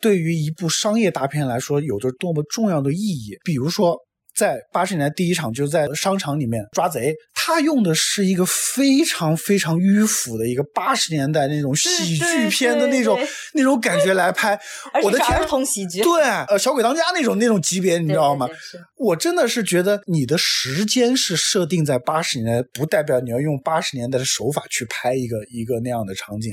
[0.00, 3.36] 对于一部商业大片来说有着多么重要的意义。
[3.44, 3.96] 比如说，
[4.38, 7.12] 在八十年代第一场就是在商场里面抓贼。
[7.34, 13.18] 他用的是一个非常非常迂腐的一个八十年代那种喜剧片的那种
[13.54, 14.58] 那种感觉来拍，
[15.02, 18.46] 我的天，儿童喜剧，对，呃，小鬼当家那种那种级别，你知道吗？
[18.96, 26.52] 我真的是觉得你的时间是设定在八十年代，不代表你要用八十年代的手法去拍一个一个那样的场景。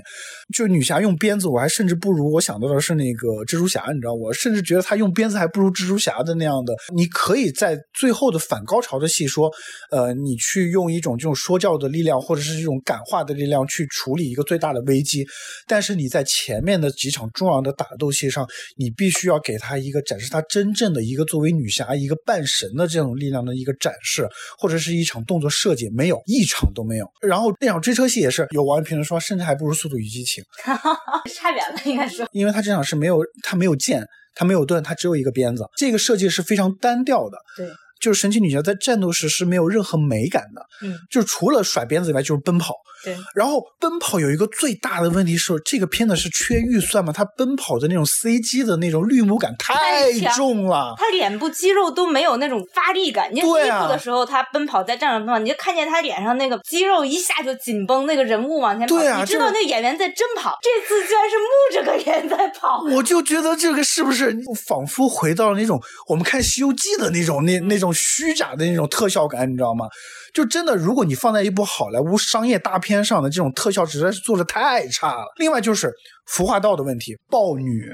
[0.56, 6.74] 就女侠用鞭子，我还甚至不如我想到的是那个蜘蛛侠，你知道，我甚至觉得她用鞭子还不如蜘蛛侠的那样的。
[6.96, 9.52] 你可以在最后的反高潮的戏说，
[9.92, 10.86] 呃，你去用。
[10.96, 15.26] 一种这种说教的力量，或者是这种感化的力量去处理一个最大的危机，
[15.68, 24.26] 但是你在前面的几场重要的打斗戏上，你必须要给他一个展示他真正的一个作为女侠一个半神的这种力量的一个展示，
[24.58, 27.06] 或者是一场动作设计，没有一场都没有。
[27.22, 30.42] 然后那场追车戏也是有网友评论说，甚至还不如《速度与激情》，
[31.36, 34.08] 差远了，应该说，因为他这场是没有他没有剑。
[34.36, 37.38] 它没有盾，它只有一个鞭子，这个设计是非常单调的。
[37.58, 37.68] 对，
[38.00, 42.74] 就是神奇女侠在战斗时是没有任何美感的，嗯，就除了甩鞭子以外就是奔跑。
[43.04, 47.14] 对，然后奔跑有一个最大的问题是，这个片子是缺预算嘛？
[47.14, 53.30] 他奔跑的那种 CG 的那种绿幕感太重了，他脸部肌肉都没有那种发力感。
[53.32, 60.58] 你第一部的时候，他奔跑在战场上，你就看见他脸上那个肌肉一下就紧绷，那个人物往前跑，对啊你知道那个演员在真跑。
[60.64, 62.82] 这次居然是木着个人在跑。
[62.92, 69.88] 我就觉得这个是不是仿佛回到了那种我们看《西游记》的那种那那种虚假的那种特效感，你知道吗？
[70.34, 75.26] 就真的，如果你放在一部好莱坞商业大片上的这种特效，实在是做的太差了。
[75.38, 75.92] 另外就是
[76.28, 77.92] 服化道的问题，豹女。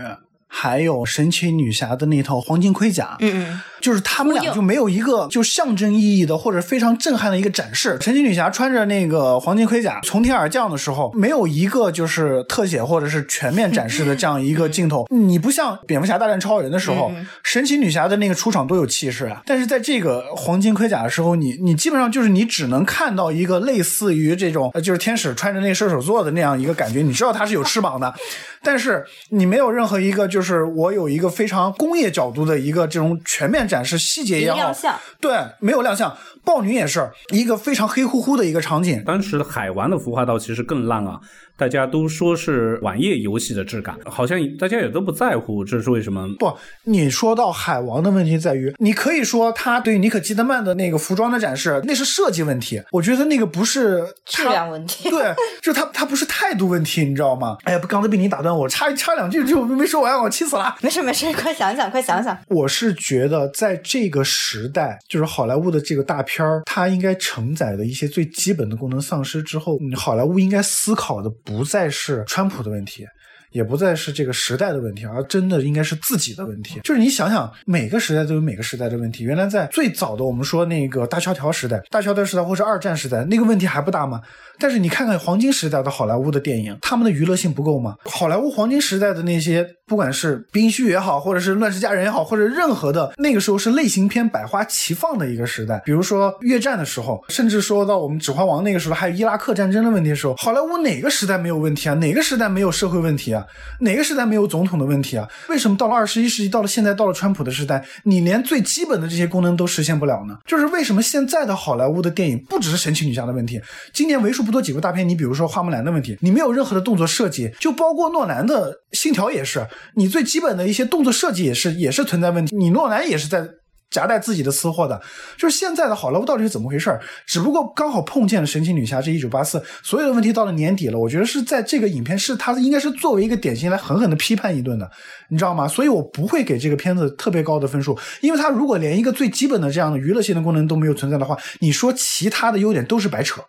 [0.53, 7.97] 还有神奇女侠的那套黄金盔甲，嗯嗯，就是他们俩就没有一个就象征意义的或者非常震撼的一个展示。
[8.01, 15.07] 神奇女侠穿着那个黄金盔甲从天而降的时候，没有一个就是特写或者是全面展示的这样一个镜头。
[15.09, 17.11] 你不像蝙蝠侠大战超人的时候，
[17.43, 19.41] 神奇女侠的那个出场多有气势啊！
[19.45, 28.13] 但是在这个黄金盔甲的时候，你你基本上就是你只能看到一个类似于这种呃就是天使穿着那个射手座的那样一个感觉，你知道它是有翅膀的，
[28.61, 34.95] 但是你没有任何一个就是我有一个非常工业角度的一个这种全面展示细节也好亮，相。
[35.19, 36.15] 对，没有亮相。
[36.43, 41.19] 豹女也是一个非常黑乎乎的一个场景，当时海王的孵化道其实更烂啊，
[41.62, 46.28] 大家都说是网页游戏的质感，好像大家也都不在乎，这是为什么？
[46.39, 46.52] 不，
[46.86, 52.82] 你说到海王的问题在于，你可以说他对尼可基德曼的那个服装的展示，那是设计问题。
[52.91, 57.56] 我觉得那个不是质量问题 对，就他他不是态度问题，你知道吗？
[57.65, 60.76] 哎呀，不，刚才被你打断我，插插两句就没说完，我气死了。
[60.82, 62.36] 没事没事，快想想，快想想。
[62.47, 73.05] 我是觉得，在这个时代，就是好莱坞的这个大片儿，它应该承载的一些最基本的功能丧失之后，嗯好莱坞应该思考的不再是川普的问题。
[73.51, 76.79] 也不再是这个时代的问题，而真的应该是自己的问题。
[76.85, 79.25] 就是你想想，每个时代都有每个时代的问题。
[79.25, 84.21] 原来在最早的我们说那个大萧条时代、大萧条时代或者二战时代，那个问题还不大吗？
[84.57, 87.95] 但是你看看黄金时代的好莱坞的电影，他们的娱乐性不够吗？
[88.05, 95.82] 好莱坞黄金时代的那些，不管是冰虚也好，或者是乱世佳人也好，或者任何的那个时候是类型片百花齐放的一个时代。
[95.84, 101.93] 比如说越战的时候，甚至说到我们指环王那个时候，还有伊拉克战争的问题的时候，好莱坞哪个时代没有问题啊？
[101.95, 103.45] 哪个时代没有社会问题啊？
[103.82, 105.27] 哪个时代没有总统的问题啊？
[105.49, 110.38] 为什么到了二十一世纪，到了现在，到了川普的时代，你连最基本的这些功能都实现不了呢？
[110.45, 123.48] 就是为什么现在的好莱坞的电影不只是神奇女侠的问题，今年为数不多几部大片，你比如说花木兰的问题，你没有任何的动作设计，就包括诺兰的信条也是，你最基本的一些动作设计也是也是存在问题，你诺兰也是在。
[123.91, 125.02] 夹带自己的私货的，
[125.38, 127.02] 就是现在的好莱坞到底是怎么回事儿？
[127.28, 134.89] 只不过刚好碰见了神奇女侠这一九八四，所有的问题到了年底了，我觉得是在这个影片是它应该是作为一个典型来狠狠的批判一顿的，
[135.30, 135.67] 你知道吗？
[135.67, 143.41] 所以我不会给这个片子特别高的分数，因为它如果连一个最基本的这样的娱乐性的功能都没有存在的话，你说其他的优点都是白扯。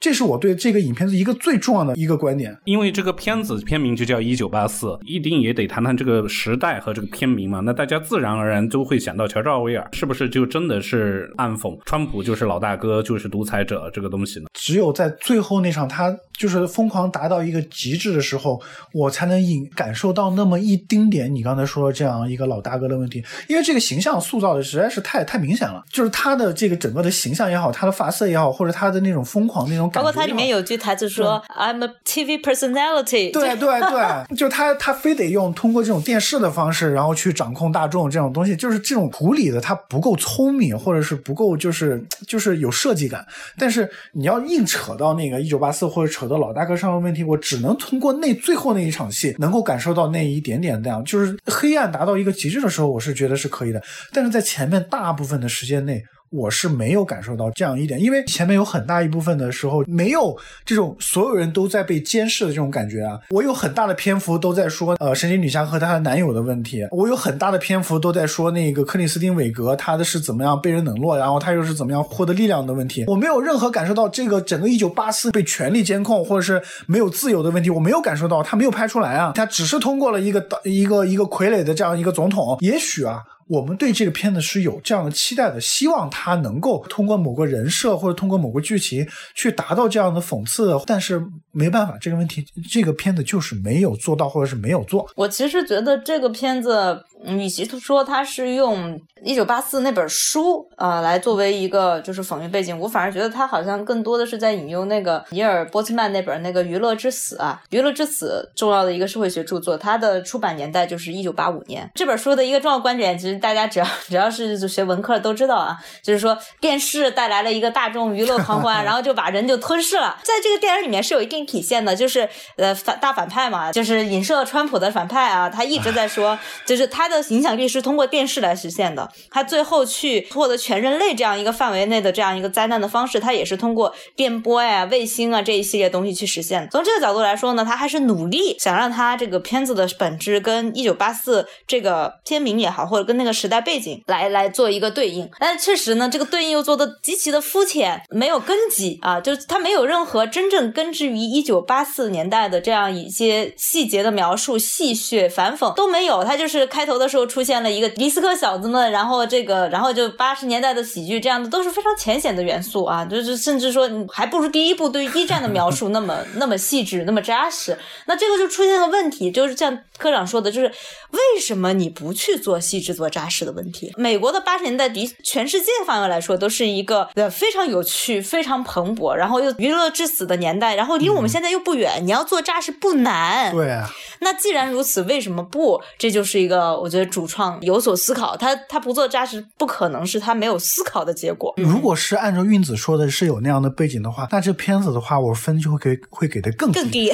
[0.00, 2.56] 这是我对这个影片的一个最重要的一个观点。
[2.64, 7.60] 因为这个片子片名就叫《一九八四》，一定也得谈谈这个时代和这个片名嘛。
[7.60, 14.46] 那大家自然而然都会想到乔治奥威尔，是不是就真的是暗讽川普就是老大哥，就是独裁者这个东西呢？
[14.54, 18.60] 只有在最后那场他就是疯狂达到一个极致的时候，
[18.92, 23.22] 我才能引感受到那么一丁点你刚才说的这样一个老大哥的问题。
[23.48, 43.26] 因为这个形象塑造的实在是太太明显了，就是他的这个整个的形象也好，他的发色也好，或者他的那种疯狂那种感觉，包括他里面有句台词说 "I'm a TV personality"，对对对，就他他非得用通过这种电视的方式，然后去掌控大众这种东西，就是这种处理的他不够聪明，或者是不够就是就是有设计感。
[43.58, 53.82] 但是你要硬扯到那个一九八四或者扯的老大哥上的问题，我只能通过那最后那一场戏，能够感受到那一点点亮，就是黑暗达到一个极致的时候，我是觉得是可以的。
[54.12, 56.04] 但是在前面大部分的时间内。
[56.30, 63.18] 我是没有感受到这样一点，因为前面有很大一部分的时候没有这种所有人都在被监视的这种感觉啊。
[63.30, 73.04] 我有很大的篇幅都在说呃神奇女侠和她的男友的问题，我有很大的篇幅都在说那个克里斯汀韦格她的是怎么样被人冷落，然后她又是怎么样获得力量的问题。
[73.06, 83.22] 我没有任何感受到这个整个一九八四被权力监控或者是没有自由的问题，我没有感受到，他没有拍出来啊，他只是通过了一个一个一个傀儡的这样一个总统，也许啊。
[83.48, 95.08] 我们对这个片子是有这样的期待的，希望它能够通过某个人设或者通过某个剧情去达到这样的讽刺，但是没办法，这个问题这个片子就是没有做到，或者是没有做。
[95.16, 111.90] 我其实觉得这个片子，与其说他是用一九八四那本书啊来作为一个就是讽喻背景，我反而觉得他好像更多的是在引用那个尼尔波茨曼那本那个《娱乐之死》啊，《娱乐之死》重要的一个社会学著作，它的出版年代就是一九八五年。
[111.94, 120.16] 这本书的一个重要观点，其实大家只要 只要是学文科的都知道啊，就是说电视带来了一个大众娱乐狂欢， 然后就把人就吞噬了。
[120.22, 129.10] 在这个电影里面是有一定体现的，就是呃反大反派嘛，就是影射川普的反派啊，他一直在说，就是他的影响力是通过电视来实现的。
[129.30, 136.68] 他最后去获得全人类这样一个范围内的这样一个灾难的方式，他也是通过电波呀、卫星啊这一系列东西去实现的。
[136.70, 145.28] 从这个角度来说呢，他还是努力想让他这个片子的本质跟一九八四这个片名也好，或者跟那个时代背景来来做一个对应。
[145.38, 156.24] 但确实呢，这个对应又做的极其的肤浅，没有根基啊，就是他没有任何真正根植于一九八四年代的这样一些细节的描述、戏谑、反讽都没有。
[156.24, 167.76] 他就是开头的时候出现了一个迪斯科小子们，然后这个，然后就八十年代的喜剧这样的都是非常浅显的元素啊，就是甚至说还不如第一部对于一战的描述那么 那么细致、那么扎实。
[168.06, 170.66] 那这个就出现了问题，就是像科长说的，就是
[171.10, 173.92] 为什么你不去做细致、做扎实的问题？
[173.96, 183.52] 美国的八十年代的全世界范围来说都是一个呃非常有趣、非常蓬勃，然后又娱乐至死的年代，然后离我们现在又不远，你要做扎实不难。
[183.52, 183.88] 对啊，
[184.20, 185.80] 那既然如此，为什么不？
[185.98, 191.54] 这就是一个我觉得主创有所思考，他他不做扎实，不可能是他没有思考的结果。
[191.56, 197.12] 如果是按照运子说的是有那样的背景的话，那这片子的话，我分就会给会给的更更低，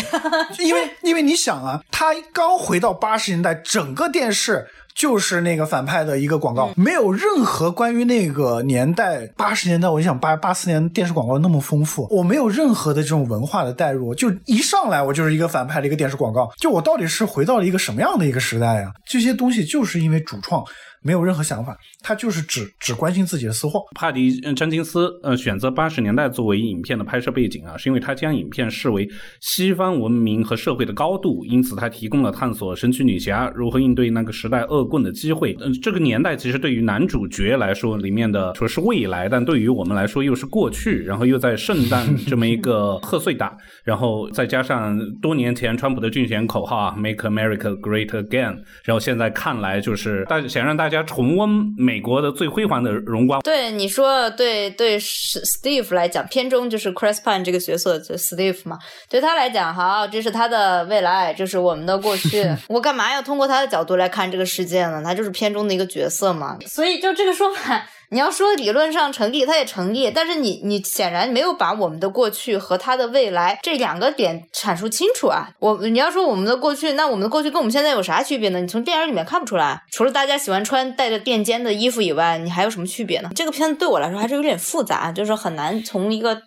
[0.58, 4.68] 因为因为你想啊，他刚回到八十年代，整个电视。
[4.94, 18.92] 就是那个反派的一个广告，没有任何关于那个年代八十年代，我就想八八四年电视广告那么丰富，我没有任何的这种文化的代入，就一上来我就是一个反派的一个电视广告，就我到底是回到了一个什么样的一个时代呀？
[19.04, 20.64] 这些东西就是因为主创。
[21.04, 23.82] 没有任何想法，他就是只只关心自己的私货。
[23.94, 29.06] 帕迪·詹金斯呃选择八十年代作为影片的拍摄背景啊，是因为他将影片视为
[29.42, 35.54] 西方文明和社会的高度，因此他提供了探索神奇女侠如何应对那个时代恶棍的机会。
[35.60, 50.93] 嗯，这个年代其实对于男主角来说，里面的说是未来，但对于我们来说又是过去，然后又在圣诞 这么一个贺岁档，然后再加上多年前川普的竞选口号啊，Make America Great Again，然后现在看来就是大想让大家。
[50.94, 53.40] 家重温美国的最辉煌的荣光。
[53.42, 58.78] 对你说，对对，Steve 来讲，片中就是 Chris Pine 这个角色，就 Steve 嘛，
[59.08, 62.44] 对他来讲，好，这是他的未来，这是我们的过去。
[62.68, 65.02] 我干嘛要通过他的角度来看这个世界呢？
[65.04, 66.56] 他就是片中的一个角色嘛。
[66.66, 67.86] 所以就这个说法。
[68.14, 75.48] 你要说理论上成立，它也成立，但是你你显然没有把我们的过去和它的未来这两个点阐述清楚啊！
[75.58, 78.60] 我你要说我们的过去，那我们的过去跟我们现在有啥区别呢？
[78.60, 83.30] 你从电影里面看不出来，除了大家喜欢穿带着垫肩的衣服以外，你还有什么区别呢？
[83.34, 86.42] 这个片子对我来说还是有点复杂，就是很难从一个。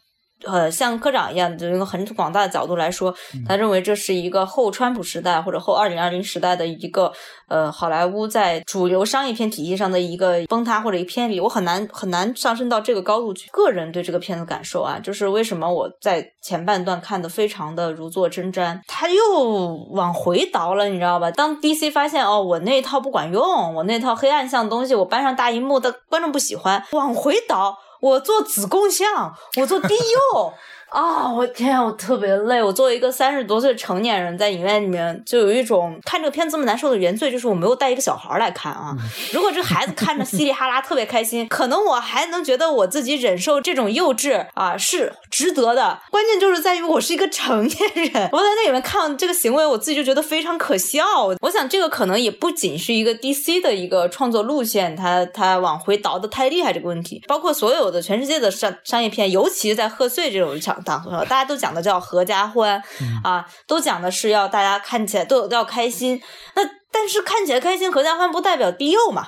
[0.46, 3.14] 呃，像科长一样，就一个很广大的角度来说，
[3.48, 7.12] 他认为这是一个后川普时代或者后二零二零时代的一个
[7.48, 13.50] 呃好莱坞在主流商业片体系上的一个崩塌或者一个偏离，我很难很难上升到这个高度去。
[13.52, 21.32] 个人对这个片子感受啊，就是为什么我在前半段看的非常的如坐针毡，他又往回倒了，你知道吧？
[21.32, 27.76] 当 DC 发现哦，我那套不管用，我那套黑暗向东西，我搬上大荧幕的观众不喜欢，往回倒。
[28.08, 30.54] 我做子贡像，我做低幼。
[30.90, 32.64] 啊，我天，我特别累。
[32.64, 38.96] 我作为一个三十多岁成年人，在影院里面就有一种看这个片子这么难受的原罪，就是我没有带一个小孩来看啊。
[39.34, 46.00] 如果这个孩子看着稀里哈啦特别开心，可能我还能觉得我自己忍受这种幼稚啊是值得的。
[46.10, 51.04] 关键就是在于我是一个成年人，我在那里面看这个行为，我自己就觉得非常可笑。
[51.42, 60.77] 我想这个可能也不仅是一个 DC 的一个创作路线，它它往回倒的太厉害这个问题，包括所有的全世界的商商业片，尤其是在贺岁这种场。
[60.84, 62.82] 大家都讲的叫合家欢
[63.24, 66.22] 啊，都讲的是要大家看起来都要开心。
[66.56, 66.62] 那
[66.92, 69.28] 但是看起来开心合家欢不代表低幼嘛？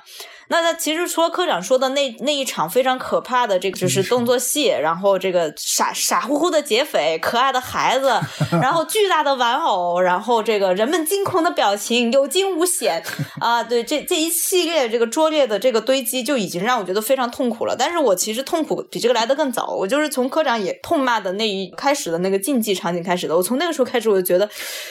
[0.50, 8.20] 那他其实除了科长说的那那一场非常可怕的这个就是动作戏，然后这个傻傻乎乎的劫匪，可爱的孩子，
[8.62, 13.04] 然后巨大的玩偶，然后这个人们惊恐的表情，有惊无险
[13.40, 17.76] 啊，对这这一系列这个拙劣的这个堆积就已经让我觉得非常痛苦了。
[17.78, 23.38] 但是我其实痛苦比这个来的更早，我就是从科长也痛骂的那一开始的那个竞技场景开始的。
[23.38, 24.50] 我从那个时候开始我就觉得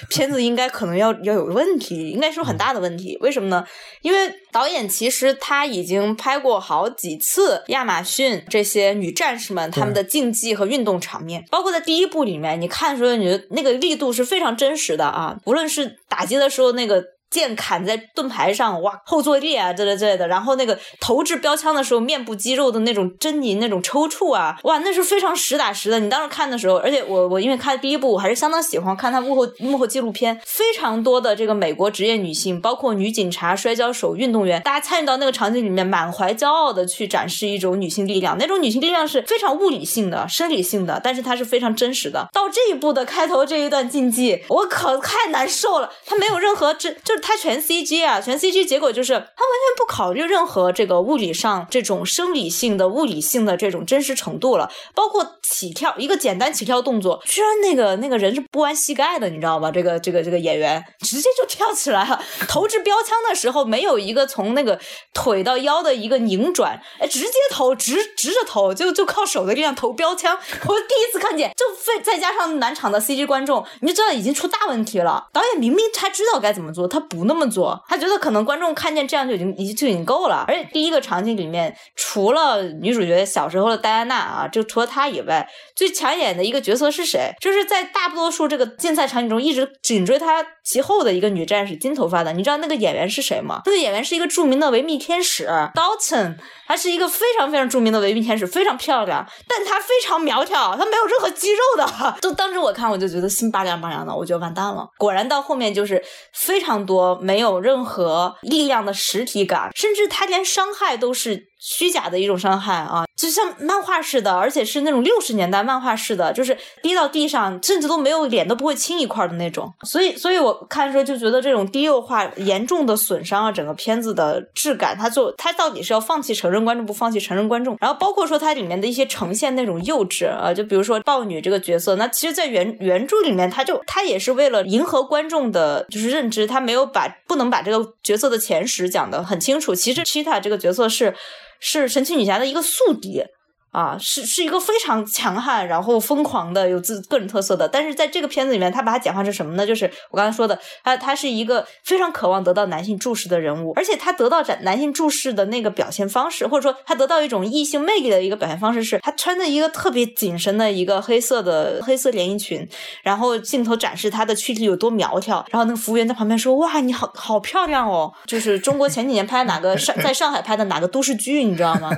[0.08, 3.18] 片子应该可能要要有问题，应该是很大的问题。
[3.20, 3.64] 为什么呢？
[4.02, 5.28] 因为导演其实。
[5.40, 17.02] 他已经拍过好几次亚马逊这些女战士们他们的竞技和运动场面，包括在第一部里面，你看的时候，你觉得那个力度是非常真实的啊，无论是打击的时候那个。
[17.30, 20.26] 剑砍在盾牌上，哇，后坐力啊，之类之类的。
[20.28, 26.00] 然后那个投掷标枪的时候，面部肌肉的那种狰狞、那种抽搐啊，哇，那是非常实打实的。
[26.00, 38.36] 你当时看的时候，而且我我因为看第一部，我还是相当喜欢看他幕后幕后纪录片，非常多的这个美国职业女性，包括女警察、摔跤手、运动员，大家参与到那个场景里面，满怀骄傲的去展示一种女性力量。
[38.38, 42.28] 那种女性力量是非常物理性的、生理性的，但是它是非常真实的。
[42.32, 45.90] 到这一步的开头这一段竞技，我可，太难受了。
[46.06, 47.38] 它没有任何这这他。
[47.38, 54.68] 全 CG 啊，全 CG，结果就是它完全不考虑任何这个物理上这种生理性的、物理性的这种真实程度了。
[54.92, 59.70] 包括起跳一个简单起跳动作，居然那个那个人是不弯膝盖的，你知道吗？
[59.70, 62.20] 这个这个这个演员直接就跳起来了。
[62.48, 64.80] 投掷标枪的时候没有一个从那个
[65.14, 70.36] 腿到腰的一个拧转，哎，直接投直直着投，就就靠手的力量投标枪。
[70.36, 75.28] 我第一次看见，就非再加上南场的 CG 观众，你就知道已经出大问题了。
[75.32, 76.98] 导演明明他知道该怎么做，他。
[77.08, 80.44] 不那么做，他觉得可能观众看见这样就已经已经就已经够了。
[80.46, 87.32] 而且第一个场景里面，除了女主角小时候的戴安娜啊，就除了她以外，最抢眼的一个角色是谁？
[87.40, 92.32] 就是在大多数这个竞赛场景中一直紧追她其后的一个女战士，金头发的。
[92.34, 93.62] 你知道那个演员是谁吗？
[93.64, 96.36] 那个演员是一个著名的维密天使 Dalton，
[96.66, 101.88] 她是一个非常非常著名的维密天使，非常漂亮，但她非常苗条，她没有任何肌肉的。
[102.20, 104.86] 就当时我看我就觉得心拔凉拔凉的，我觉得完蛋了。
[104.98, 106.02] 果然到后面就是
[106.32, 106.97] 非常多。
[106.98, 111.47] 我没有任何力量的实体感，甚至他连伤害都是。
[111.58, 119.72] 虚假的一种伤害啊，就像漫画似的，而且是那种六十年代漫画似的，就是滴到地上，甚至都没有脸都不会青一块的那种。
[119.82, 124.96] 所以，所以我看的时候就觉得这种低幼化严重的损伤了整个片子的质感。
[124.96, 127.76] 他就他到底是要放弃成人观众，不放弃成人观众？
[127.80, 139.74] 然后包括说它里面的一些呈现那种幼稚啊，就比如说豹女这个角色，那其实，在原原著里面，他就他也是为了迎合观众的就是认知，他没有把不能把这个角色的前史讲得很清楚。
[139.74, 141.16] 其实 Cheetah 这个角色是。
[141.58, 143.24] 是神奇女侠的一个宿敌。
[143.70, 147.68] 啊，是是一个非常强悍，然后疯狂的，有自个人特色的。
[147.68, 149.66] 但是在这个片子里面，他把它简化成什么呢？
[149.66, 162.66] 就是我刚才说的，他他是一个非常渴望得到男性注视的人物，而且他得到男男性注视的那个表现方式，或者说他得到一种异性魅力的一个表现方式，是他穿着一个特别紧身的一个黑色的黑色连衣裙，
[163.02, 171.90] 然后镜头展示他的躯体有多苗条，然后那个服务员在旁边说：“哇，你好好漂亮哦！”就是中国前几年拍哪个上 在上海拍的哪个都市剧，你知道吗？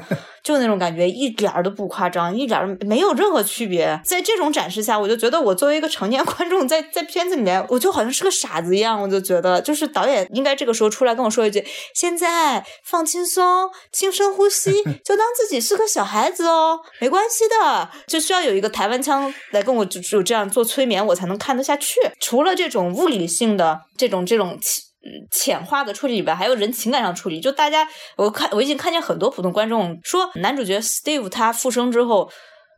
[0.42, 4.00] 就那种感觉，一点儿都不夸张，一点儿没有任何区别。
[4.04, 9.00] 在这种展示下，我就觉得我作为一个成年 观众，在在片子里面，我就好像是个傻子一样。
[9.00, 11.64] 我就觉得，就是导演应该这个时候出来跟我说一句
[11.94, 14.72] ：“现在放轻松，轻声呼吸，
[15.04, 22.00] 就当自己是个小孩子哦，没关系的。”就需要有一个台湾腔来跟我就只有这样做催眠，我才能看得下去。
[22.18, 24.58] 除了这种物理性的这种这种。
[25.30, 32.30] 浅化的处理里边还有人情感上处理，就大家我看我已经看见很多普通观众说，男主角 Steve 他复生之后。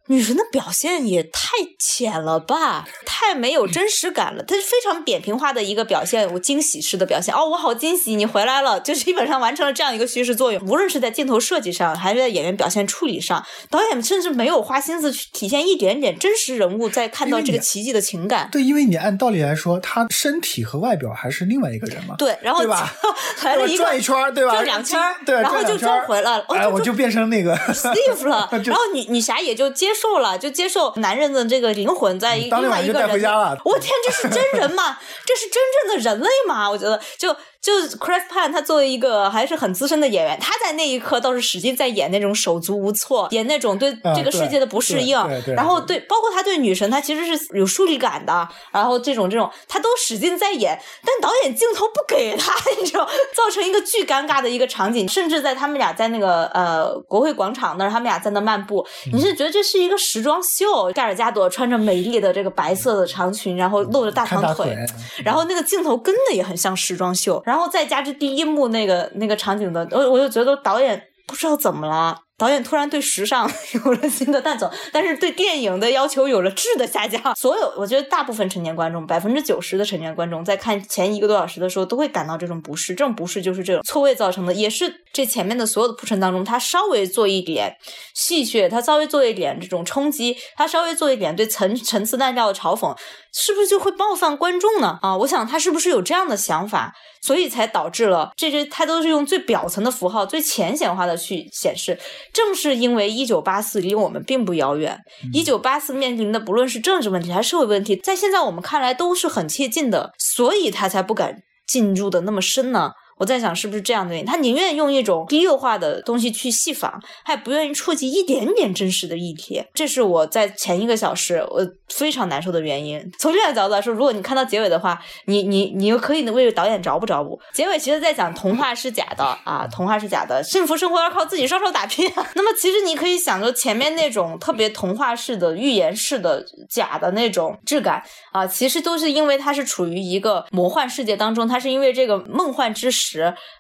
[0.08, 4.42] 女神的表现也太浅了吧，太没有真实感了。
[4.42, 7.34] 她是非常扁平化的一个表现，我惊喜式的表现。
[7.34, 10.60] 哦，我好惊喜，你回来了，就基本上完成了这样一个叙事作用。
[10.66, 18.48] 无论是在镜头设计上，还是在演员表现处理上，导演甚至没有花心思去体现一点点真实人物在看到这个奇迹的情感。
[18.50, 22.16] 对，因为你按道理来说，他身体和外表还是另外一个人嘛。
[22.18, 22.92] 对，然后对吧？
[23.44, 24.52] 来了一转一圈，对吧？
[24.52, 26.44] 转两圈，对，然后就转回来了。
[26.48, 28.48] 哎，我就变成那个 Steve 了。
[28.64, 33.32] 然后女女侠也就接受了，就接受男人的这个灵魂在另外一个人。
[33.64, 34.98] 我天，这是真人吗？
[35.26, 36.70] 这是真正的人类吗？
[36.70, 37.36] 我觉得就。
[37.62, 45.16] 就 Chris p a n 他作为一个还是很资深的演员，他在那一刻倒是使劲在演那种手足无措，演那种对这个世界的不适应，
[45.54, 53.06] 然后对包括他对女神，他其实是有疏离感的，然后这种这种他都使劲在演，但导演镜头不给他， 你知道，
[53.36, 60.90] 造成一个巨尴尬的一个场景，甚至在他们俩在那个呃国会广场那儿，他们俩在那漫步，你是觉得这是一个时装秀？
[60.92, 64.76] 盖尔加朵穿着美丽的这个白色的长裙，然后露着大长腿，
[65.24, 67.40] 然后那个镜头跟的也很像时装秀。
[67.51, 72.16] 然然后再加之第一幕那个那个场景的，我我就觉得导演不知道怎么了。
[72.38, 73.48] 导演突然对时尚
[73.84, 77.36] 有了新的探索，但是对电影的要求有了质的下降。
[77.36, 82.94] 所有我觉得大部分成年观众，百分之九十的成年观众在看前一个多小时的时候，都会感到这种不适。
[82.94, 87.76] 这种不适就是这种错位造成的，也是这前面的所有的铺陈当中，他稍微做一点
[88.14, 92.96] 戏谑，他稍微做一点这种冲击，他稍微做一点对层层次淡调的嘲讽，
[93.32, 94.98] 是不是就会冒犯观众呢？
[95.02, 96.92] 啊，我想他是不是有这样的想法，
[97.22, 101.98] 所以才导致了这些他都是用最表层的符号、最浅显化的去显示。
[102.32, 104.98] 正是因为一九八四离我们并不遥远，
[105.32, 112.90] 一九八四面临的不论是政治问题还是社会问题，在现在我们看来都是很切近的，所以他才不敢进入的那么深呢？
[113.18, 119.62] 我在想是不是这样的原因，他宁愿用一种低幼化的东西去戏仿，他也不愿意触及一点点真实的议题。
[119.74, 122.98] 这是我在前一个小时我非常难受的原因。
[123.18, 127.38] 从这个角度来说，如果你看到结尾的话，你你你又可以为导演找补找补。
[127.52, 132.10] 结尾其实在讲童话是假的啊，童话是假的，幸福生活要靠自己双手打拼。
[132.34, 138.02] 那么其实你可以想着前面那种特别童话式的、寓言式的假的那种质感
[138.32, 142.90] 啊，其实都是因为它是处于一个魔幻世界当中，它是因为这个梦幻之。
[142.92, 143.11] 时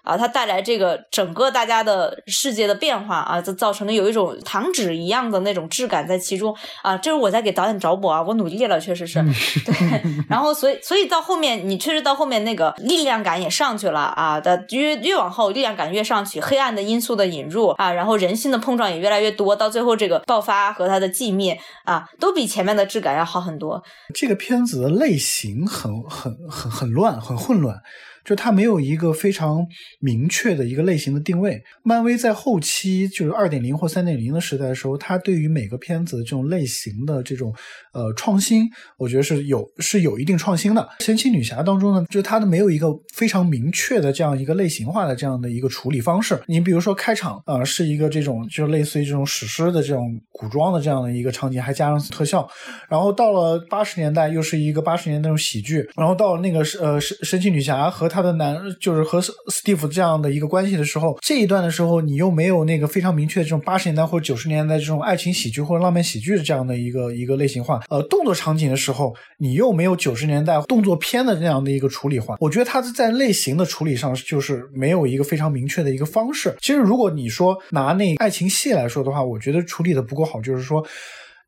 [0.02, 6.96] 啊，它带来这个整个大家的世界的变化啊，就造成了有一种糖纸一样的那种质感在其中啊。
[6.96, 9.22] 这是我在给导演找补啊，我努力了，确实是
[9.64, 10.02] 对。
[10.28, 14.40] 然后，所以，所以到后面，你确实到后面那个力量感也上去了啊。
[14.40, 23.82] 的越越往后，力量感越上去，黑暗的因素的引入啊，然后人性的碰撞也越来越多，到最后这个爆发和它的寂灭啊，都比前面的质感要好很多。
[24.14, 27.76] 这个片子的类型很很很很乱，很混乱。
[28.24, 29.66] 就它没有一个非常
[30.00, 31.62] 明确的一个类型的定位。
[31.82, 37.54] 漫威在后期就是二点零或三点零的时代的时候，它对于每个片子这种类型的这种
[37.92, 40.88] 呃创新，我觉得是有是有一定创新的。
[41.00, 46.40] 神奇女侠当中呢，就它的没有一个非常明确的这样一个类型化的这样的一个处理方式。
[46.46, 52.48] 你比如说开场啊，是一个这种就类似于这种史诗的这种古装的这样的一个场景，还加上特效。
[52.88, 55.88] 然后到了八十年代，又是一个八十年代那种喜剧。
[55.96, 59.32] 然后到那个呃神神奇女侠和他的男就是和史
[59.64, 67.80] 蒂夫这样的一个关系的时候，这一段的时候，你又没有那个非常明确的这种八十年代或者九十年代这种爱情喜剧或者浪漫喜剧的这样的一个一个类型化。
[67.88, 72.36] 呃，动作场景的时候，你又没有九十年代动作片的那样的一个处理化。
[72.38, 76.54] 我觉得它在类型的处理上就是没有一个非常明确的一个方式。
[76.60, 80.84] 其实如果你说拿那爱情戏来说的话，我觉得处理的不够好，就是说。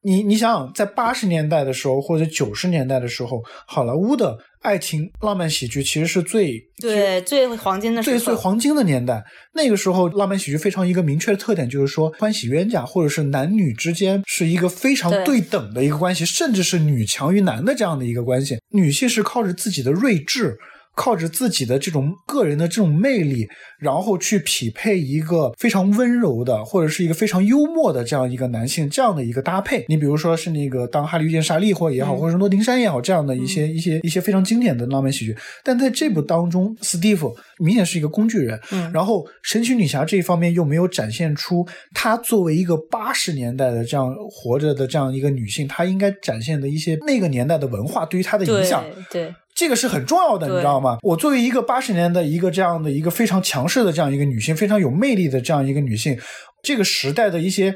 [0.04, 9.24] 你你想想，在八十年代的时候，或者九十年代的时候，好莱坞的爱情浪漫喜剧其实是最对最黄金的最最黄金的年代。
[9.54, 18.58] 那个时候，浪漫喜剧非常一个明确的特点，就是说欢喜冤家，或者是男女之间是一个非常对等的一个关系，甚至是女强于男的这样的一个关系。
[18.72, 20.58] 女性是靠着自己的睿智。
[20.96, 23.46] 靠着自己的这种个人的这种魅力，
[23.78, 29.84] 然后去匹配一个非常温柔的，或者是一个非常幽默的这样一个男性，这样的一个搭配。
[29.88, 35.36] 你比如说是那个当哈利遇见莎莉或也好，或者是诺丁山也好，这样的一些一些一些非常经典的浪漫喜剧。
[35.62, 49.32] 但在这部当中，斯蒂夫明显是一个工具人，嗯，然后神奇女侠这一方面又没有展现出她作为一个八十年代的这样活着的这样一个女性，她应该展现的一些那个年代的文化对于她的影响，对。
[49.54, 50.98] 这个是很重要的，你知道吗？
[51.02, 56.18] 我作为一个八十年的一个这样的一个非常强势的这样一个女性，非常有魅力的这样一个女性，
[56.62, 57.74] 这个时代的一些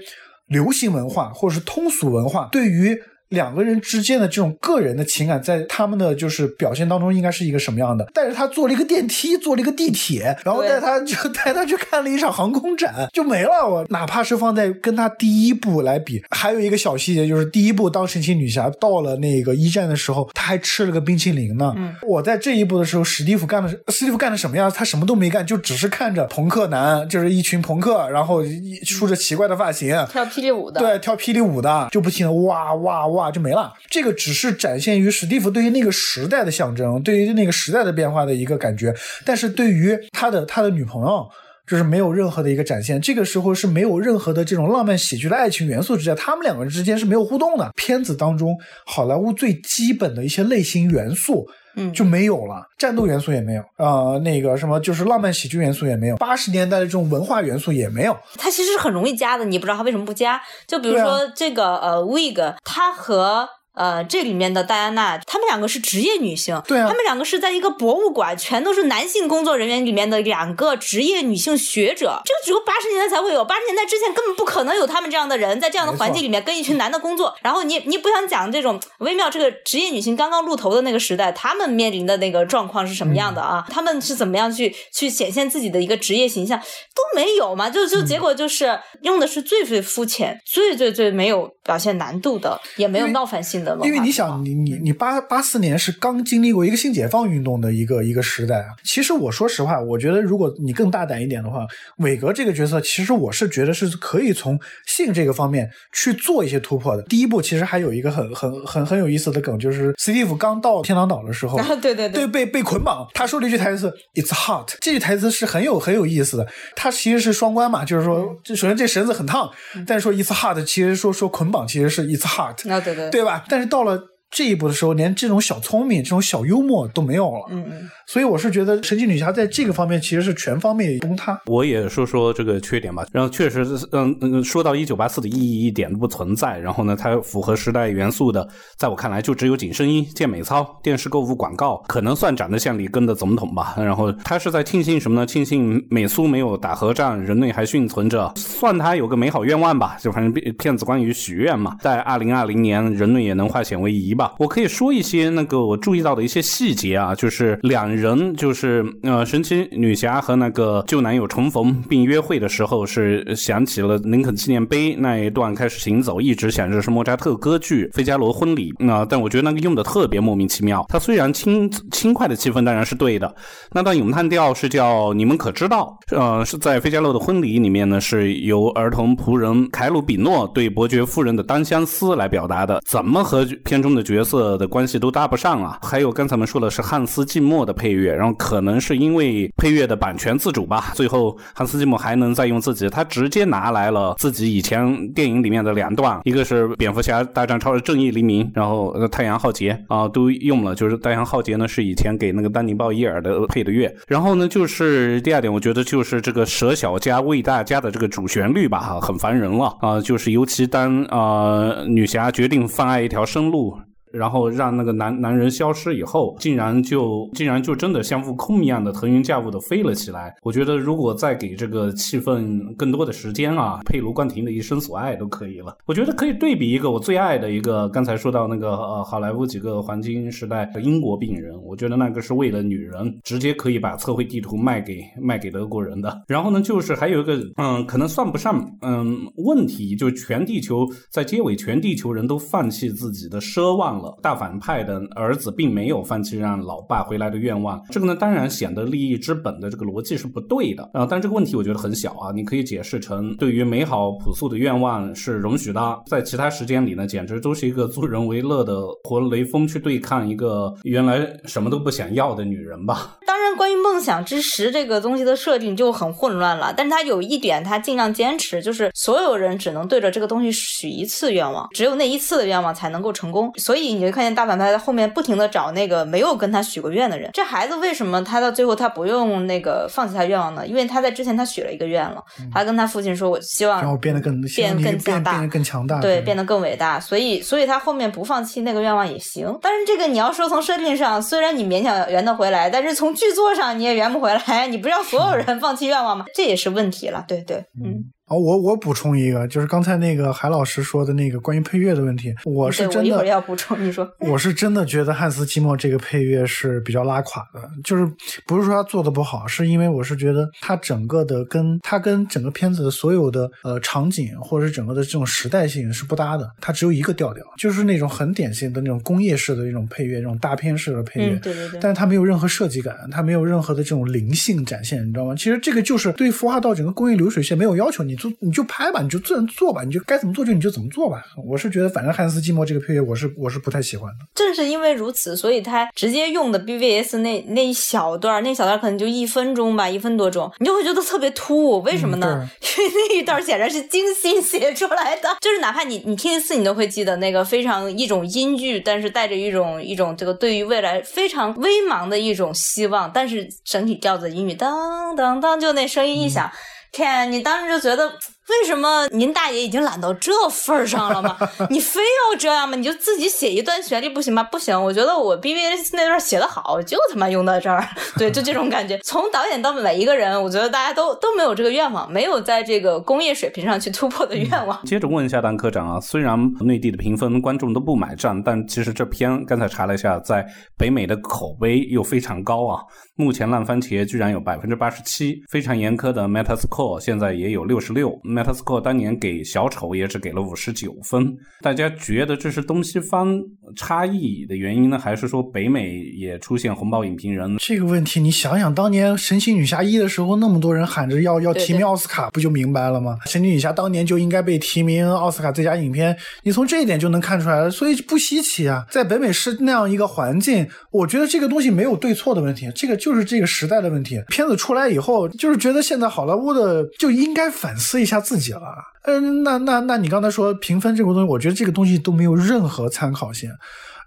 [0.49, 2.99] 流行文化或者是通俗文化，对于。
[3.31, 8.05] 两个人之间的这种个人的情感，在他们的就是表现当中，应该是一个什么样的？
[8.15, 13.69] 带着他坐了一个电梯，坐了一个地铁，然后带他就 带他去看了一场航空展，就没了。
[13.69, 21.75] 我哪怕是放在跟他第一部来比，还有一个小细节，就是第一部当神奇女侠到了那个一战的时候，他还吃了个冰淇淋呢。
[21.77, 24.71] 嗯，我在这一部的时候，史蒂夫干的史蒂夫干的什么样？
[24.71, 28.43] 他什么都没干，就只是看着朋克男，就是一群朋克，然后
[28.85, 33.73] 梳着奇怪的发型，跳霹雳舞的，对，跳霹雳舞的，就不停的哇哇哇哇就没了。
[33.91, 38.95] 这个只是展现于史蒂夫对于那个时代的象征，对于那个时代的变化的一个感觉。
[39.25, 41.29] 但是对于他的他的女朋友，
[41.67, 43.01] 就是没有任何的一个展现。
[43.01, 47.71] 这个时候是没有任何的这种浪漫喜剧的爱情元素之下，他们两个人之间是没有互动的。
[47.77, 48.57] 片子当中，
[48.87, 51.47] 好莱坞最基本的一些类型元素。
[51.79, 58.17] 嗯，就没有了，战斗元素也没有，呃，那个什么，就是浪漫喜剧元素也没有，八十年代的这种文化元素也没有。
[58.37, 60.41] 它其实是很容易加的，你不知道它为什么不加。
[60.67, 63.49] 就比如说这个呃，Wig，它和。
[63.79, 77.33] 呃，这里面的戴安娜，她们两个是职业女性，对啊，她们两个是在一个博物馆，全都是男性工作人员里面的两个职业女性学者，这个只有八十年代才会有，八十年代之前根本不可能有他们这样的人在这样的环境里面跟一群男的工作。
[77.41, 83.65] 然后你你不想讲这种微妙，这个职业女性刚刚露头的那个时代，她们面临的那个状况是什么样的啊？
[83.71, 87.71] 她们是怎么样去去显现自己的一个职业形象都没有嘛？
[87.71, 93.68] 就就结果就是用的是最最肤浅、最最最没有表现难度的，也没有冒犯性的。
[93.85, 98.69] 因为你想，你你你八八四年是刚经历过一个性解放运动的一个一个时代啊。
[98.85, 101.67] 其实我说实话，我觉得如果你更大胆一点的话，
[101.99, 107.03] 韦格这个角色，其实我是觉得是可以从性这个方面去做一些突破的。
[107.05, 116.47] 第一步其实还有一个很很很很有意思的梗，就是斯蒂夫刚到天堂岛的时候，对对对，被被捆绑，他说了一句台词：“It's hot。”这句台词是很有很有意思的。
[116.77, 119.51] 它其实是双关嘛，就是说，首先这绳子很烫，
[119.87, 123.45] 但是说 “It's hot”，其实说说捆绑其实是 “It's hot”，啊对对，对吧？
[123.49, 124.01] 但是到了
[124.31, 127.47] 这一步的时候，连这种小聪明、这种小幽默都没有了。
[127.51, 131.41] 嗯嗯，所以我是觉得神奇女侠在这个方面其实是全方面崩塌。
[131.47, 133.07] 我也说说这个缺点吧。
[133.11, 136.59] 然后确实是，嗯嗯，说到一九八四的意义一点都不存在。
[136.59, 143.75] 然后呢，它符合时代元素的，在我看来就只有紧身衣、健美操、电视购物广告，可能算长得像里根的总统吧。
[143.79, 145.27] 然后他是在庆幸什么呢？
[145.27, 149.97] 庆幸美苏没有打核战，人类还幸存着，算他有个美好愿望吧。
[150.01, 154.35] 就反正骗骗子关于许愿嘛，在二零二零年人类也能化险为夷吧。
[154.39, 170.85] 我可以说一些那个我注意到的一些细节啊，就是两人就是呃神奇女侠和那个旧男友重逢并约会的时候，是想起了林肯纪念碑那一段开始行走，一直想着是莫扎特歌剧《费加罗婚礼》那、但我觉得那个用的特别莫名其妙。
[170.89, 173.33] 它虽然轻轻快的气氛当然是对的，
[173.73, 175.97] 那段咏叹调是叫你们可知道？
[176.11, 185.79] 呃，是在费加罗的婚礼里面呢，是由儿童仆人凯鲁比诺对伯爵夫人的单相思来表达的，怎么和片中的角色的关系都搭不上啊？
[185.83, 213.77] 还有刚才我们说的是汉斯季默的配乐，然后可能是因为配乐的版权自主吧，最后汉斯季默还能再用自己，他直接拿来了自己以前电影里面的两段，一个是蝙蝠侠大战超人正义黎明，然后太阳浩劫啊、都用了，就是太阳浩劫呢是以前给那个丹尼鲍伊尔的配的乐，然后呢就是第二点，我觉得就是这个舍小家为大家的这个主旋律吧，哈，很烦人了啊、就是尤其当呃女侠决定放爱一条生路。
[214.13, 220.35] 然后让那个男男人消失以后，竟然就竟然就真的像悟空一样的腾云驾雾的飞了起来。
[220.43, 225.77] 我觉得如果再给这个气氛更多的时间啊，配卢冠廷的一生所爱都可以了。
[225.87, 236.23] 我觉得可以对比一个我最爱的一个，刚才说到那个呃好莱坞几个黄金时代的英国病人，我觉得那个是为了女人，直接可以把测绘地图卖给卖给德国人的。
[236.27, 244.17] 然后呢，就是还有一个嗯，可能算不上嗯问题，就全地球在结尾，全地球人都放弃自己的奢望了。
[244.23, 263.19] 大反派的儿子并没有放弃让老爸回来的愿望，这个呢当然显得利益之本的这个逻辑是不对的啊、但这个问题我觉得很小啊，你可以解释成对于美好朴素的愿望是容许的，在其他时间里呢，简直都是一个助人为乐的活雷锋去对抗一个原来什么都不想要的女人吧。
[263.27, 266.73] 当然，关于梦想之石这个东西的设定就很混乱了。
[266.77, 273.53] 但是它有一点，它尽量坚持，就是所有人只能对着这个东西许一次愿望，只有那一次的愿望才能够成功。
[273.57, 277.31] 所以你就看见大反派在后面不停的找那个没有跟他许过愿的人。
[277.33, 280.67] 这孩子为什么他到最后他不用那个放弃他愿望呢？
[280.67, 282.23] 因为他在之前他许了一个愿了，
[282.53, 289.59] 他跟他父亲说：“我希望让我变得更变更强大变得更强大，对，变得更伟大，所以，所以他后面不放弃那个愿望也行。
[289.61, 294.67] 但是这个你要说从设定上，虽然你勉强圆得回来，但是从剧作上你也圆不回来。
[294.69, 296.25] 你不是要所有人放弃愿望吗？
[296.35, 297.25] 这也是问题了。
[297.27, 303.83] 对对，嗯，啊，我我补充一个，就是刚才那个海老师说的那个关于配乐的问题，我是真的一会儿要补充。
[303.83, 308.07] 你说，我是真的觉得汉斯季默这个配乐是比较拉垮的，就是
[308.47, 325.35] 不是说他做的不好，是因为我是觉得他整个的跟他跟整个片子的所有的呃场景或者是整个的这种时代性是不搭的，它只有一个调调，就是那种很典型的那种工业式的那种配乐，那种大片式的配乐，嗯，对对对，但是它没有任何设计感，它没有任何的这种灵性展现，你知道吗？
[325.35, 331.25] 其实这个就是对孵化道整个工业流水线没有要求，你做你就拍吧，你就自然做吧，你就该怎么做就你就怎么做吧。
[331.47, 334.27] 我是觉得，反正汉斯季默这个配乐，我是我是不太喜欢的。
[334.35, 341.81] 正是因为如此，所以他直接用的 BVS 那那一小段儿，那小段可能就一分钟吧，一分多钟，你就会觉得特别突兀。
[341.83, 342.49] 为什么呢？
[342.79, 356.51] 因为那一段儿显然是精心写出来的，就是哪怕你你听一次，你都会记得那个非常一种音句，但是带着一种一种这个对于未来非常微茫的一种希望，但是整体调子的音乐当当当，就那声音一响。
[356.93, 358.19] 天，你当时就觉得，
[358.49, 361.37] 为什么您大爷已经懒到这份儿上了吗？
[361.69, 362.77] 你非要这样吗？
[362.77, 364.43] 你就自己写一段旋律不行吗？
[364.43, 367.87] 不行，我觉得我 BBS 那段写的好，就他妈用到这儿。
[368.17, 368.99] 对，就这种感觉。
[369.05, 374.83] 从导演到每一个人，我觉得大家都都没有这个愿望，没有在这个工业水平上去突破的愿望。
[374.85, 380.47] 接着问一下丹科长啊，虽然内地的评分观众都不买账，但其实这片刚才查了一下，在
[380.77, 382.81] 北美的口碑又非常高啊。
[383.17, 388.19] 目前烂番茄居然有百分之八十七，非常严苛的 Metascore 现在也有六十六。
[388.39, 391.37] Metascore 当年给小丑也只给了五十九分。
[391.61, 393.41] 大家觉得这是东西方
[393.77, 397.57] 差异的原因呢，还是说北美也出现红爆影评人？
[397.59, 403.17] 这个问题，你想想，当年《神奇女侠一》的时候，那么多人喊着要 要提名奥斯卡，不就明白了吗？
[403.31, 408.85] 《神奇女侠》当年就应该被提名奥斯卡最佳影片，你从这一点就能看出来了，所以不稀奇啊。
[408.91, 414.21] 在北美是那样一个环境，我觉得这个东西没有对错的问题，这个就是这个时代的问题。
[414.29, 418.77] 片子出来以后，就是觉得现在好莱坞的就应该反思一下自己了。
[419.05, 423.51] 嗯，那那那你刚才说评分这个东西，我觉得这个东西都没有任何参考性。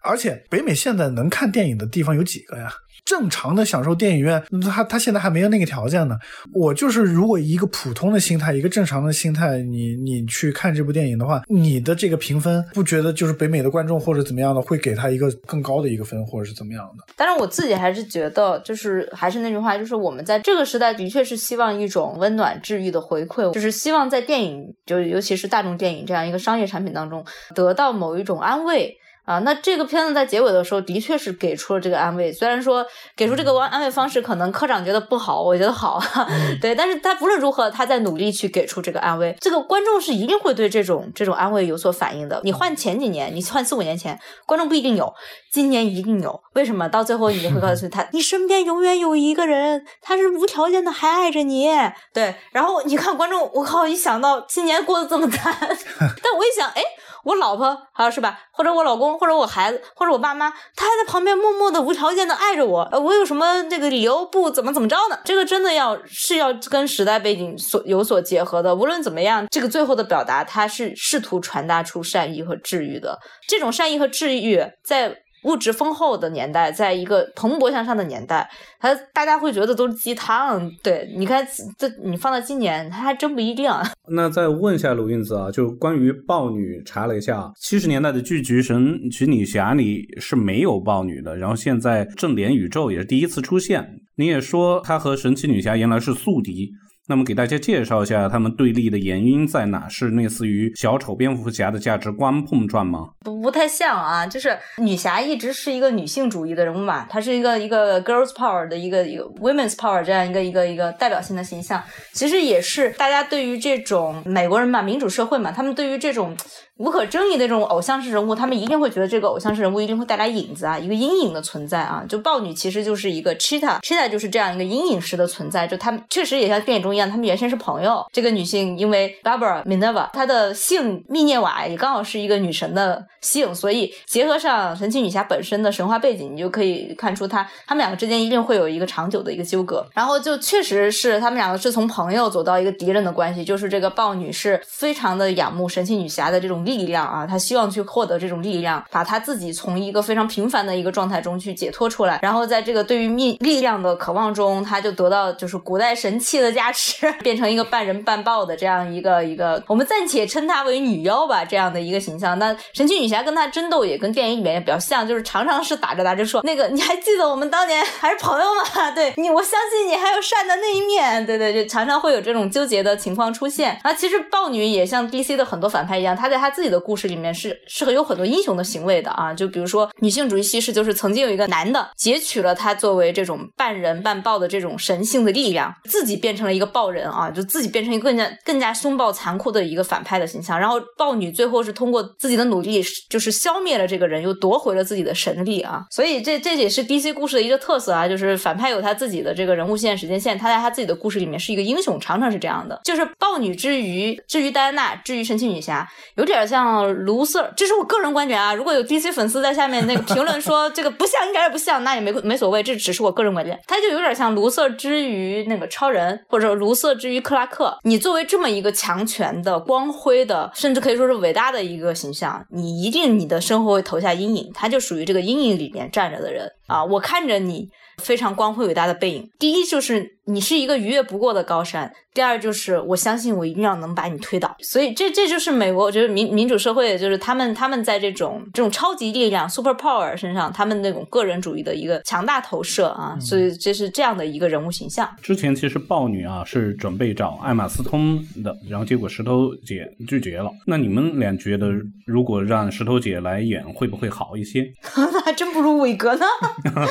[0.03, 2.71] 而且北美现在能看电影的地方有几个呀？
[3.03, 6.15] 正常的享受电影院，他他现在还没有那个条件呢。
[6.53, 17.03] 我就是如果一个普通的心态，一个正常的心态，你你去看这部电影的话，你的这个评分不觉得就是北美的观众或者怎么样的会给他一个更高的一个分，或者是怎么样的？
[17.17, 28.95] 但是我自己还是觉得，就是还是那句话，就是我们在这个时代的确是希望一种温暖治愈的回馈，就是希望在电影，就尤其是大众电影这样一个商业产品当中，得到某一种安慰。
[29.31, 36.01] 啊，那这个片子在结尾的时候的确是给出了这个安慰，虽然说给出这个安安慰方式，可能科长觉得不好，我觉得好，
[36.59, 42.41] 对，但是他不论如何，他在努力去给出这个安慰，这个观众是一定会对这种这种安慰有所反应的。
[42.43, 45.13] 你换前几年，你换四五年前，观众不一定有，
[45.49, 46.41] 今年一定有。
[46.53, 46.89] 为什么？
[46.89, 51.69] 到最后你会告诉 他，你身边永远有一个人，他是无条件的还爱着你。
[52.13, 56.81] 对，然后你看观众，我靠，一想到今年过得这么惨， 但我一想，哎。
[57.23, 62.81] 我老婆好像是吧，或者我老公，或者我孩子，或者我爸妈，他还在旁边默默的、无条件的爱着我。
[62.91, 65.19] 呃，我有什么这个理由不怎么怎么着呢？
[65.23, 68.75] 这个真的要是要跟时代背景所有所结合的。
[68.75, 73.19] 无论怎么样，这个最后的表达，他是试图传达出善意和治愈的。
[73.47, 75.17] 这种善意和治愈，在。
[75.43, 80.71] 物质丰厚的年代，在一个蓬勃向上的年代，他大家会觉得都是鸡汤。
[80.83, 81.45] 对，你看
[81.77, 83.71] 这你放到今年，他还真不一定。
[84.13, 93.87] 那再问一下鲁运子啊，就关于豹女，查了一下，七十年代的剧集《神奇女侠》里是没有豹女的，然后现在正联宇宙也是第一次出现。
[94.15, 96.71] 你也说她和神奇女侠原来是宿敌。
[97.11, 99.85] 那么给大家介绍一下他们对立的原因在哪？
[99.89, 103.09] 是类似于小丑蝙蝠侠的价值观碰撞吗？
[103.19, 111.83] 不不太像啊，就是女侠一直是一个女性主义的人物嘛，她是一个一个 girls power 的一个一个 women's power 这样一个一个一个代表性的形象。
[112.13, 116.33] 其实也是大家对于这种美国人嘛，民主社会嘛，他们对于这种。
[116.77, 122.03] 无可争议的这种偶像式人物，他们一定会觉得这个偶像式人物一定会带来影子啊，一个阴影的存在啊。
[122.09, 125.67] 就豹女其实就是一个 cheetah，cheetah 就是这样一个阴影式的存在。
[125.67, 128.05] 就他们确实也像电影中一样，他们原先是朋友。
[128.11, 139.85] 这个女性因为 Barbara Minerva，她的姓密涅瓦也刚好是一个女神的姓，所以结合上神奇女侠本身的神话背景，你就可以看出她他们两个之间一定会有一个长久的一个纠葛。
[139.93, 146.61] 然后就确实是他们两个是从朋友走到一个敌人的关系，就是这个豹女是非常的仰慕神奇女侠的这种。
[146.61, 156.90] 力量啊，她希望去获得这种力量，把她自己从一个非常平凡的一个状态中去解脱出来，然后在这个对于命力量的渴望中，她就得到就是古代神器的加持，
[157.23, 162.37] 变成一个半人半豹的这样一个一个，我们暂且称她为女妖吧，这样的一个形象。
[162.37, 168.91] 那神奇女侠跟她争斗也跟电影里面也比较像，就是常常是打着打着说那个你还记得我们当年还是朋友吗？
[168.93, 171.25] 对你，我相信你还有善的那一面。
[171.25, 173.79] 对对，就常常会有这种纠结的情况出现。
[173.83, 176.51] 啊，其实豹女也像 DC 的很多反派一样，她在她。
[176.51, 190.59] 自己的故事里面是是很有很多英雄的行为的啊，就比如说女性主义叙事，就是曾经有一个男的截取了她作为这种半人半豹的这种神性的力量，自己变成了一个豹人啊，就自己变成一个更加更加凶暴残酷的一个反派的形象。
[190.59, 195.85] 然后豹女最后是通过自己的努力，就是消灭了这个人，又夺回了自己的神力啊。
[195.89, 202.79] 所以这这也是 DC 故事的一个特色啊，就是反派有他自己的这个人物线、时间线，他在他自己的故事里面是一个英雄，常常是这样的。
[202.83, 206.41] 就是豹女之于至于戴安娜，至于神奇女侠，有点。
[206.51, 208.53] 像卢瑟，这是我个人观点啊。
[208.53, 213.57] 如果有 DC 粉丝在下面那个评论说这个不像，一点也不像，那也没没所谓，这只是我个人观点。
[213.67, 217.75] 他就有点像卢瑟之于那个超人，或者卢瑟之于克拉克。
[217.81, 224.51] 你作为这么一个强权的、光辉的，甚至可以说是伟大的一个形象，你一定你的生活会投下阴影。
[224.53, 226.83] 他就属于这个阴影里面站着的人啊。
[226.83, 227.69] 我看着你。
[227.97, 229.29] 非常光辉伟大的背影。
[229.37, 234.55] 第一就是你是一个逾越不过的高山，第二就是我相信我一定要能把你推倒。
[234.59, 243.15] 所以这这就是美国，我觉得民民主社会就是他们他们在这种这种超级力量 super power 身上，他们那种个人主义的一个强大投射啊。
[243.19, 245.07] 所以这是这样的一个人物形象。
[245.21, 250.49] 之前其实豹女啊是准备找艾玛斯通的，然后结果石头姐拒绝了。
[250.65, 251.67] 那你们俩觉得
[252.07, 254.65] 如果让石头姐来演会不会好一些？
[254.97, 256.25] 那还真不如伟哥呢。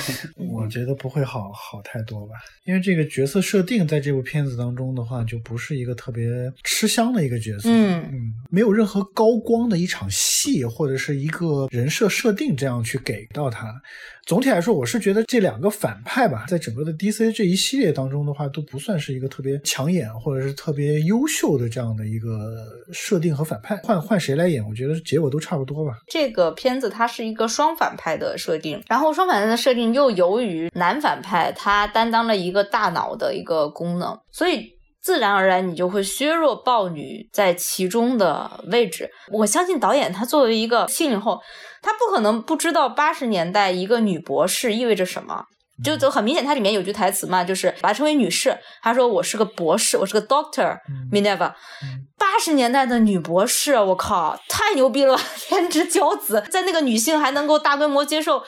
[0.53, 0.91] 我觉得。
[1.01, 6.27] 不会好好太多吧，因为这个角色设定在这部片子当中的话，就不是一个特别
[6.63, 13.73] 吃香的一个角色，嗯嗯，没有任何高光的一场戏或者是一个人设设定这样去给到他。
[14.27, 22.29] 总体来说，我是觉得这两个反派吧，在整个的 DC 这一系列当中的话，都不算是一个特别抢眼或者是特别优秀的这样的一个
[22.93, 23.77] 设定和反派。
[23.79, 25.99] 换换谁来演，我觉得结果都差不多吧。
[26.07, 34.80] 这个片子它是一个双反派的设定，然后双反派的设定又由于男反派他担当了一个大脑的一个功能，所以。
[35.03, 39.11] 自然而然你就会削弱豹女在其中的位置。
[39.33, 41.41] 我相信导演他作为一个七零后，
[41.83, 45.45] 他不可能不知道八十年代一个女博士意味着什么。
[45.83, 48.55] 就就很明显，它里面有句台词嘛，就是把她称为女士。
[48.83, 50.77] 她说：“我是个博士，我是个 Doctor
[51.11, 51.55] Minerva。”
[52.21, 58.43] 八十年代的女博士，我靠，太牛逼了， 天之骄子，在那个女性还能够大规模接受。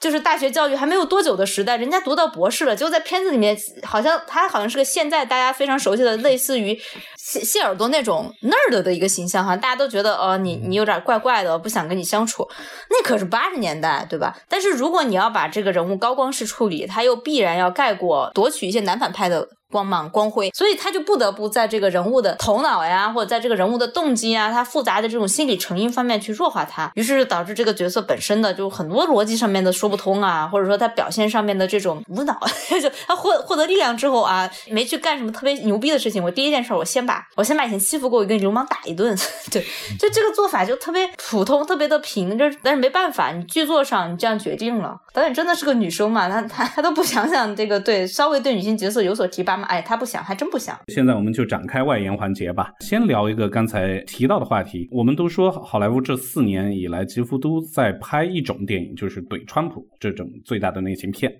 [0.00, 6.78] 就是大学教育还没有多久的时代，人家读到博士了，就在片子里面，好像他好像是个现在大家非常熟悉的，类似于
[7.16, 12.48] 谢谢耳朵那种 nerd 的一个形象，哈大家都觉得，哦，你你有点怪怪的，不想跟你相处。
[12.90, 14.36] 那可是八十年代，对吧？
[14.48, 19.48] 但是如果你要把这个人物高光式处理，他又必然要盖过夺取一些男反派的。
[19.70, 32.40] 光芒光辉，所以他就不得不在这个人物的头脑呀，或者在这个人物的动机啊，他复杂的这种心理成因方面去弱化他，于是导致这个角色本身的就很多逻辑上面的说不通啊，或者说他表现上面的这种无脑，
[32.80, 39.14] 就他获获得力量之后啊，没去干什么特别牛逼的事情，我第一件事我先把我先把以前欺负过一个流氓打一顿，
[39.52, 39.62] 对，
[39.98, 49.57] 就这个做法就特别普通，特别的平，这但是没办法，你剧作上你这样决定了，导演真的是个女生嘛，他他他都不想想这个对稍微对女性角色有所提拔。
[49.64, 50.78] 哎，他不想，还真不想。
[50.88, 52.70] 现在我们就展开外延环节吧。
[52.80, 54.88] 先聊一个刚才提到的话题。
[54.90, 61.32] 我们都说好莱坞这四年以来几乎都在拍一种电影，就是怼川普这种最大的类型片。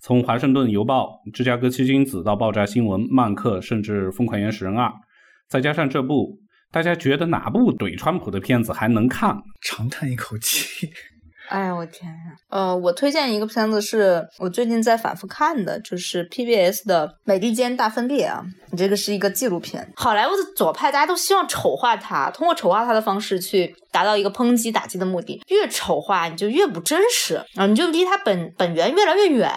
[0.00, 4.86] 从《华盛顿邮报》、《芝加哥七君子》到《爆炸新闻》、《曼克》，甚至《疯狂原始人二》，
[5.48, 6.38] 再加上这部，
[6.70, 9.34] 大家觉得哪部怼川普的片子还能看？
[9.62, 10.90] 长叹一口气。
[11.48, 12.32] 哎呀，我天呀！
[12.48, 18.42] 呃，我推荐一个片子，是我最近在反复看的，就是 PBS 的《美利坚大分裂》啊。
[18.76, 19.92] 这个是一个纪录片。
[19.94, 25.40] 好莱坞的左派大家都希望丑化他，通过丑化他的方式去达到一个抨击打击的目的。
[25.46, 29.48] 越丑化你就越不真实啊，你就离他本本源越来越远。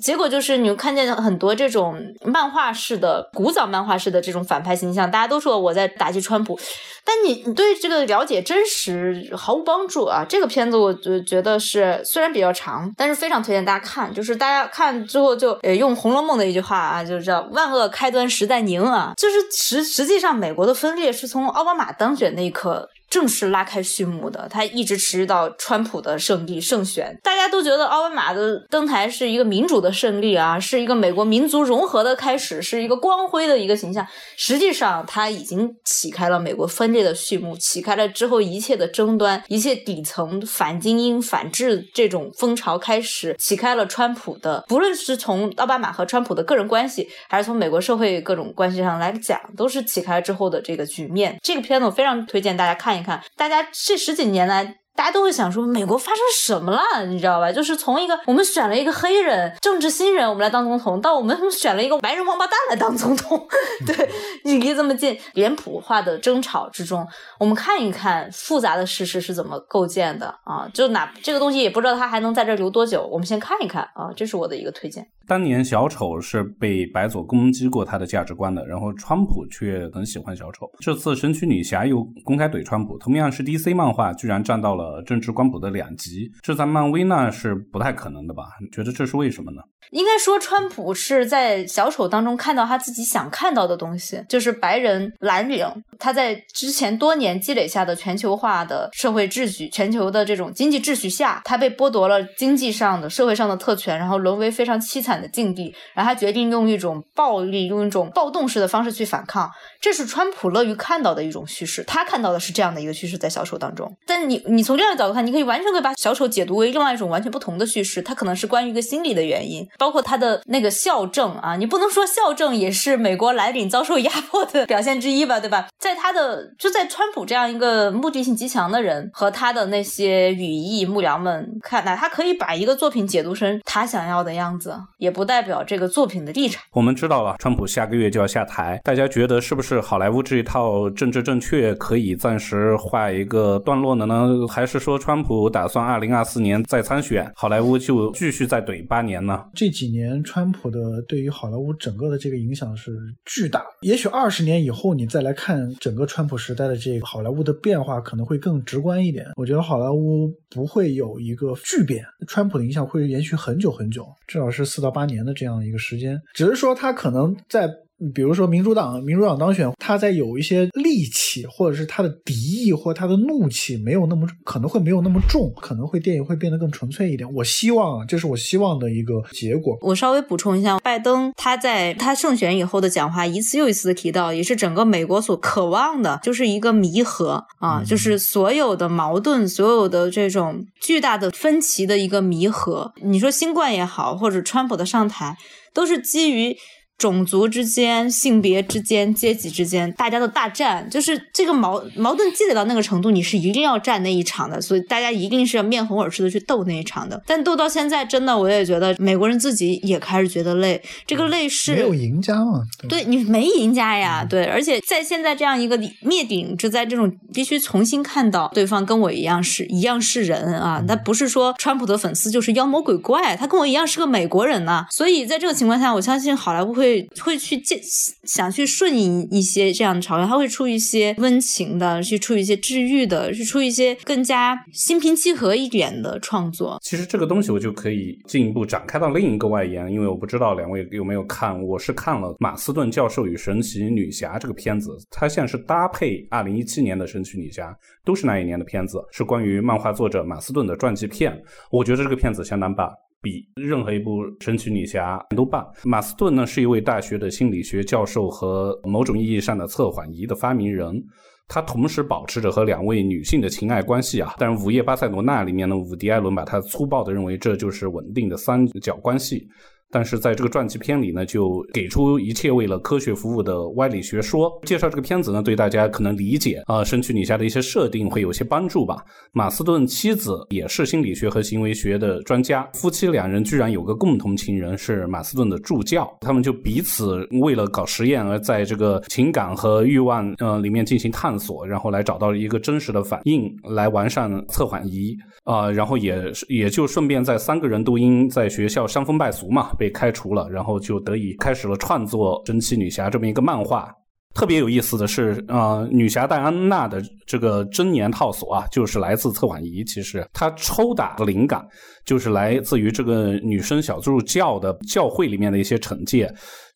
[0.00, 6.58] 结果就是你看见很多这种漫画式的、古早漫画式的这种反派形象，大家都说我在打击川普，
[7.04, 10.24] 但你你对这个了解真实毫无帮助啊。
[10.26, 14.12] 这个片子我就觉得是虽然比较长，但是非常推荐大家看。
[14.14, 18.62] 就是大家看之后就呃用《红楼梦》的一句话啊，就是叫万恶开端时代。
[18.62, 22.88] 宁啊，就是实实际上，美国的分裂是从奥巴马当选那一刻。
[23.12, 27.14] 正式拉开序幕的，他一直持续到川普的胜利胜选。
[27.22, 34.06] 大家都觉得奥巴马的登台是一个民主的胜利啊，是一个美国民族融合的开始，是一个光辉的一个形象。
[34.38, 44.64] 实际上，他已经启开了美国分裂的序幕，启开了之后一切的争端，一切底层反精英、反制这种风潮开始，启开了川普的。
[44.66, 51.38] 不论是从奥巴马和川普的个人关系，还是从美国社会各种关系上来讲，都是启开之后的这个局面。
[51.42, 53.01] 这个片子我非常推荐大家看一。
[53.02, 54.76] 看，大家这十几年来。
[54.94, 57.06] 大家都会想说，美国发生什么了？
[57.06, 57.50] 你知道吧？
[57.50, 63.48] 就是从一个我们选了一个黑人政治新人，我们来当总统，到我们 选了一个白人王八蛋来当总统，
[63.86, 64.10] 对，
[64.44, 67.08] 离这么近，脸谱化的争吵之中，
[67.40, 70.68] 我们看一看复杂的事实是怎么构建的啊？
[70.74, 75.08] 就哪这个东西也不知道它还能在这留多久，我们先看一看啊，这是我的一个推荐。
[75.32, 80.70] 当年小丑是被白左攻击过他的价值观的，然后川普却很喜欢小丑。
[80.80, 85.02] 这次神奇女侠又公开怼川普，同样是 DC 漫画，居然站到了。
[85.06, 88.42] 政治光谱的两极，这在漫威呢是不太可能的吧？
[88.60, 89.62] 你觉得这是为什么呢？
[89.90, 95.66] 应该说，川普是在小丑当中看到他自己想看到的东西，就是白人蓝领。
[95.98, 105.72] 他在之前多年积累下的全球化的社会秩序、全球的这种经济秩序下，他被剥夺了经济上的、社会上的特权，然后沦为非常凄惨的境地。
[105.94, 109.48] 然后他决定用一种暴力、用一种暴动式的方式去反抗。
[109.80, 111.84] 这是川普乐于看到的一种叙事。
[111.84, 113.90] 他看到的是这样的一个叙事，在小丑当中。
[114.06, 125.68] 但你，你从这样的角度看，你可以完全可以把小丑解读为另外一种完全不同的叙事，它可能是关于一个心理的原因，包括他的那个校正啊，你不能说校正也是美国蓝领遭受压迫的表现之一吧，对吧？
[125.78, 136.62] 在他的就在川普这样一个目的性极强的人和他的那些羽翼幕僚们看来，他可以把一个作品解读成他想要的样子，也不代表这个作品的立场。
[136.72, 144.46] 我们知道了，川普下个月就要下台，大家觉得是不是好莱坞这一套政治正确可以暂时画一个段落了呢？
[144.48, 149.44] 还还是说川普打算二零二四年再参选，好莱坞就继续再怼八年呢？
[149.56, 152.92] 这几年川普的对于好莱坞整个的这个影响是
[153.24, 153.64] 巨大。
[153.80, 159.26] 也许二十年以后你再来看整个川普时代的这个好莱坞的变化，可能会更直观一点。
[159.34, 166.20] 我觉得好莱坞不会有一个巨变，川普的影响会延续很久很久，至少是四到八年的这样一个时间。
[166.34, 167.68] 只是说他可能在。
[168.14, 177.32] 比如说民主党，民主党当选，他在有一些戾气，或者是他的敌意或他的怒气没有那么可能会没有那么重，可能会电影会变得更纯粹一点。
[177.34, 179.76] 我希望啊，这是我希望的一个结果。
[179.82, 192.92] 我稍微补充一下，拜登他在他胜选以后的讲话一次又一次的提到，也是整个美国所渴望的，就是一个弥合啊，就是所有的矛盾，所有的这种巨大的分歧的一个弥合。
[193.02, 195.36] 你说新冠也好，或者川普的上台，
[195.72, 196.56] 都是基于。
[196.98, 207.20] 种族之间、性别之间、阶级之间，大家的大战，就是这个矛矛盾积累到那个程度，你是一定要战那一场的，所以大家一定是要面红耳赤的去斗那一场的。
[207.26, 212.62] 但斗到现在，真的我也觉得美国人自己也开始觉得累，这个累是没有赢家嘛？
[212.88, 224.86] 对你没赢家呀，对，而且在现在这样一个灭顶之灾，这种必须重新看到对方跟我一样是一样是人啊，他不是说川普的粉丝就是妖魔鬼怪，他跟我一样是个美国人呐。
[224.92, 226.91] 所以在这个情况下，我相信好莱坞会。
[226.92, 227.78] 会会去见
[228.24, 236.78] 想去顺应一些这样的潮流，他会出一些温情的，去出一些治愈的，去出一些更加心平气和一点的创作。
[236.82, 247.70] 其实这个东西我就可以进一步展开到另一个外延，因为我不知道两位有没有看，我是看了《马斯顿教授与神奇女侠》这个片子，它现在是搭配二零一七年的《神奇女侠》，
[248.04, 251.40] 都是那一年的片子，是关于漫画作者马斯顿的传记片。
[251.70, 252.92] 我觉得这个片子相当棒。
[253.22, 255.66] 比任何一部神奇女侠都棒。
[255.84, 261.02] 马斯顿呢是一位大学的心理学教授和某种意义上的测谎仪的发明人，
[261.46, 264.34] 他同时保持着和两位女性的情爱关系啊。
[264.38, 269.48] 但是《午夜巴塞罗那》里面呢，伍迪·艾伦把他粗暴的认为这就是稳定的三角关系。
[269.92, 274.50] 但是在这个传记片里呢，就给出一切为了科学服务的歪理学说。
[274.64, 279.04] 介绍这个片子呢，对大家可能理解啊，神奇女侠的一些设定会有些帮助吧。
[279.32, 295.14] 马斯顿妻子也是心理学和行为学的专家，夫妻两人居然有个共同情人是马斯顿的助教，他们就彼此为了搞实验而在这个情感和欲望呃里面进行探索，然后来找到一个真实的反应，来完善测谎仪
[295.44, 299.70] 啊，然后也也就顺便在三个人都因在学校伤风败俗嘛。
[299.82, 303.92] 被开除了，然后就得以开始了创作《神奇女侠》这么一个漫画。
[304.32, 309.82] 特别有意思的是，呃，女侠戴安娜的这个真年套索啊，就是来自测谎仪。
[309.82, 311.66] 其实她抽打的灵感
[312.06, 316.32] 就是来自于这个女生小助教的教会里面的一些惩戒。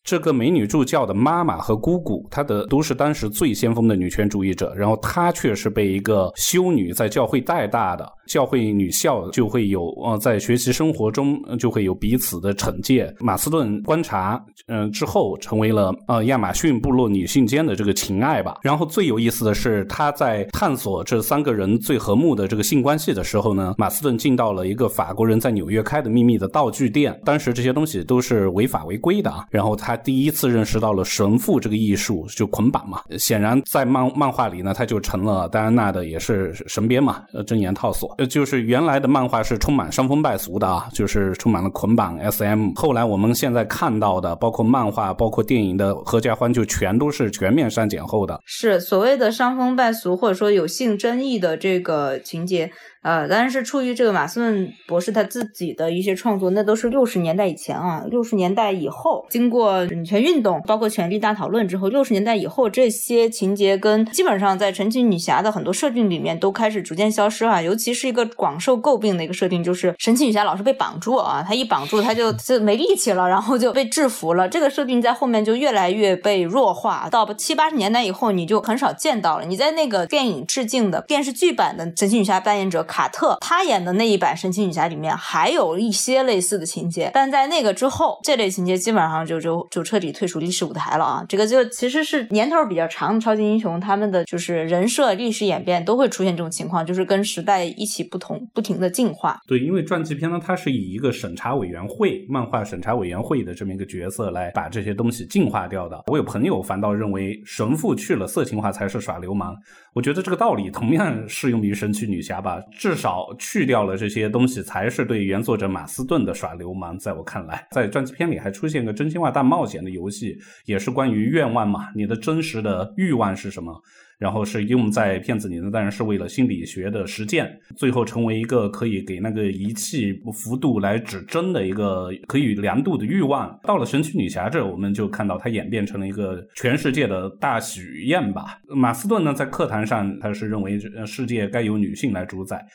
[0.07, 8.09] 这个美女助教的妈妈和姑姑，她的都是当时最先锋的女权主义者，然后她却是被一个修女在教会带大的。
[8.25, 13.13] 教会女校就会有呃，在学习生活中就会有彼此的惩戒。
[13.19, 18.57] 马斯顿观察嗯之后，成为了呃亚马逊部落女性间的这个情爱吧。
[18.61, 27.17] 然后最有意思的是，他在探索这三个人最和睦的这个性关系的时候呢，马斯顿进到了一个法国人在纽约开的秘密的道具店。
[27.25, 29.45] 当时这些东西都是违法违规的啊。
[29.49, 33.01] 然后他第一次认识到了神父这个艺术，就捆绑嘛。
[33.17, 38.13] 显然在漫漫画里呢，他就成了戴安娜的也是神鞭嘛，呃真言套索。
[38.17, 42.71] 呃，就是原来的漫画是充满伤风败俗的啊，就是充满了捆绑 SM。
[42.75, 48.39] 后来我们现在看到的，包括漫画、包括电影的合家欢，就全都是全面删减后的。
[48.45, 52.71] 是所谓的伤风败俗，或者说有性争议的这个情节。
[53.07, 67.61] 呃，当然是出于这个马斯顿博士他自己的一些创作，那都是六十年代以前啊，六十年代以后，经过女权运动，包括权力大讨论之后，六十年代以后，这些情节跟基本上在神奇女侠的很多设定里面都开始逐渐消失啊。
[67.61, 74.49] 尤其是一个广受诟病的一个设定，就是神奇女侠老是被绑住啊，她一绑住她就就没力气了，然后就被制服了。
[74.49, 79.45] 这个设定在后面就越来越被弱化，到七八十年代以后，你就很少见到了。
[79.45, 82.85] 你在那个电影致敬的电视剧版的神奇女侠扮演者。
[82.97, 91.23] 卡特他演的那一版神奇女侠里面还有一些类似的情节，但在那个之后，这类情节基本上就就就彻底退出历史舞台了啊！
[91.29, 99.39] 这个就其实是年头比较长的超级英雄，他们的就是人设、历史演变都会出现这种情况，就是跟时代一起不同、不停的进化。
[99.45, 106.03] 对，因为传记片呢，它是以一个审查委员会、漫画审查委员会的这么一个角色来把这些东西净化掉的。
[106.07, 109.55] 我有朋友反倒认为神父去了色情化才是耍流氓，
[109.93, 112.59] 我觉得这个道理同样适用于神奇女侠吧。
[112.77, 116.97] 至少去掉了这些东西，才是对原作者马斯顿的耍流氓。
[116.97, 123.81] 在我看来，在传记片里还出现个真心话大冒险的游戏，也是关于愿望嘛，你的真实的欲望是什么？
[124.17, 133.59] 然后是用在片子里呢，当然是为了心理学的实践，最后成为一个可以给那个仪器幅度来指针的一个可以量度的欲望。
[133.63, 138.59] 到了神奇女侠这，我们就看到它演变成了一个全世界的大许愿吧。
[138.69, 142.65] 马斯顿呢，在课堂上他是认为世界该由女性来主宰。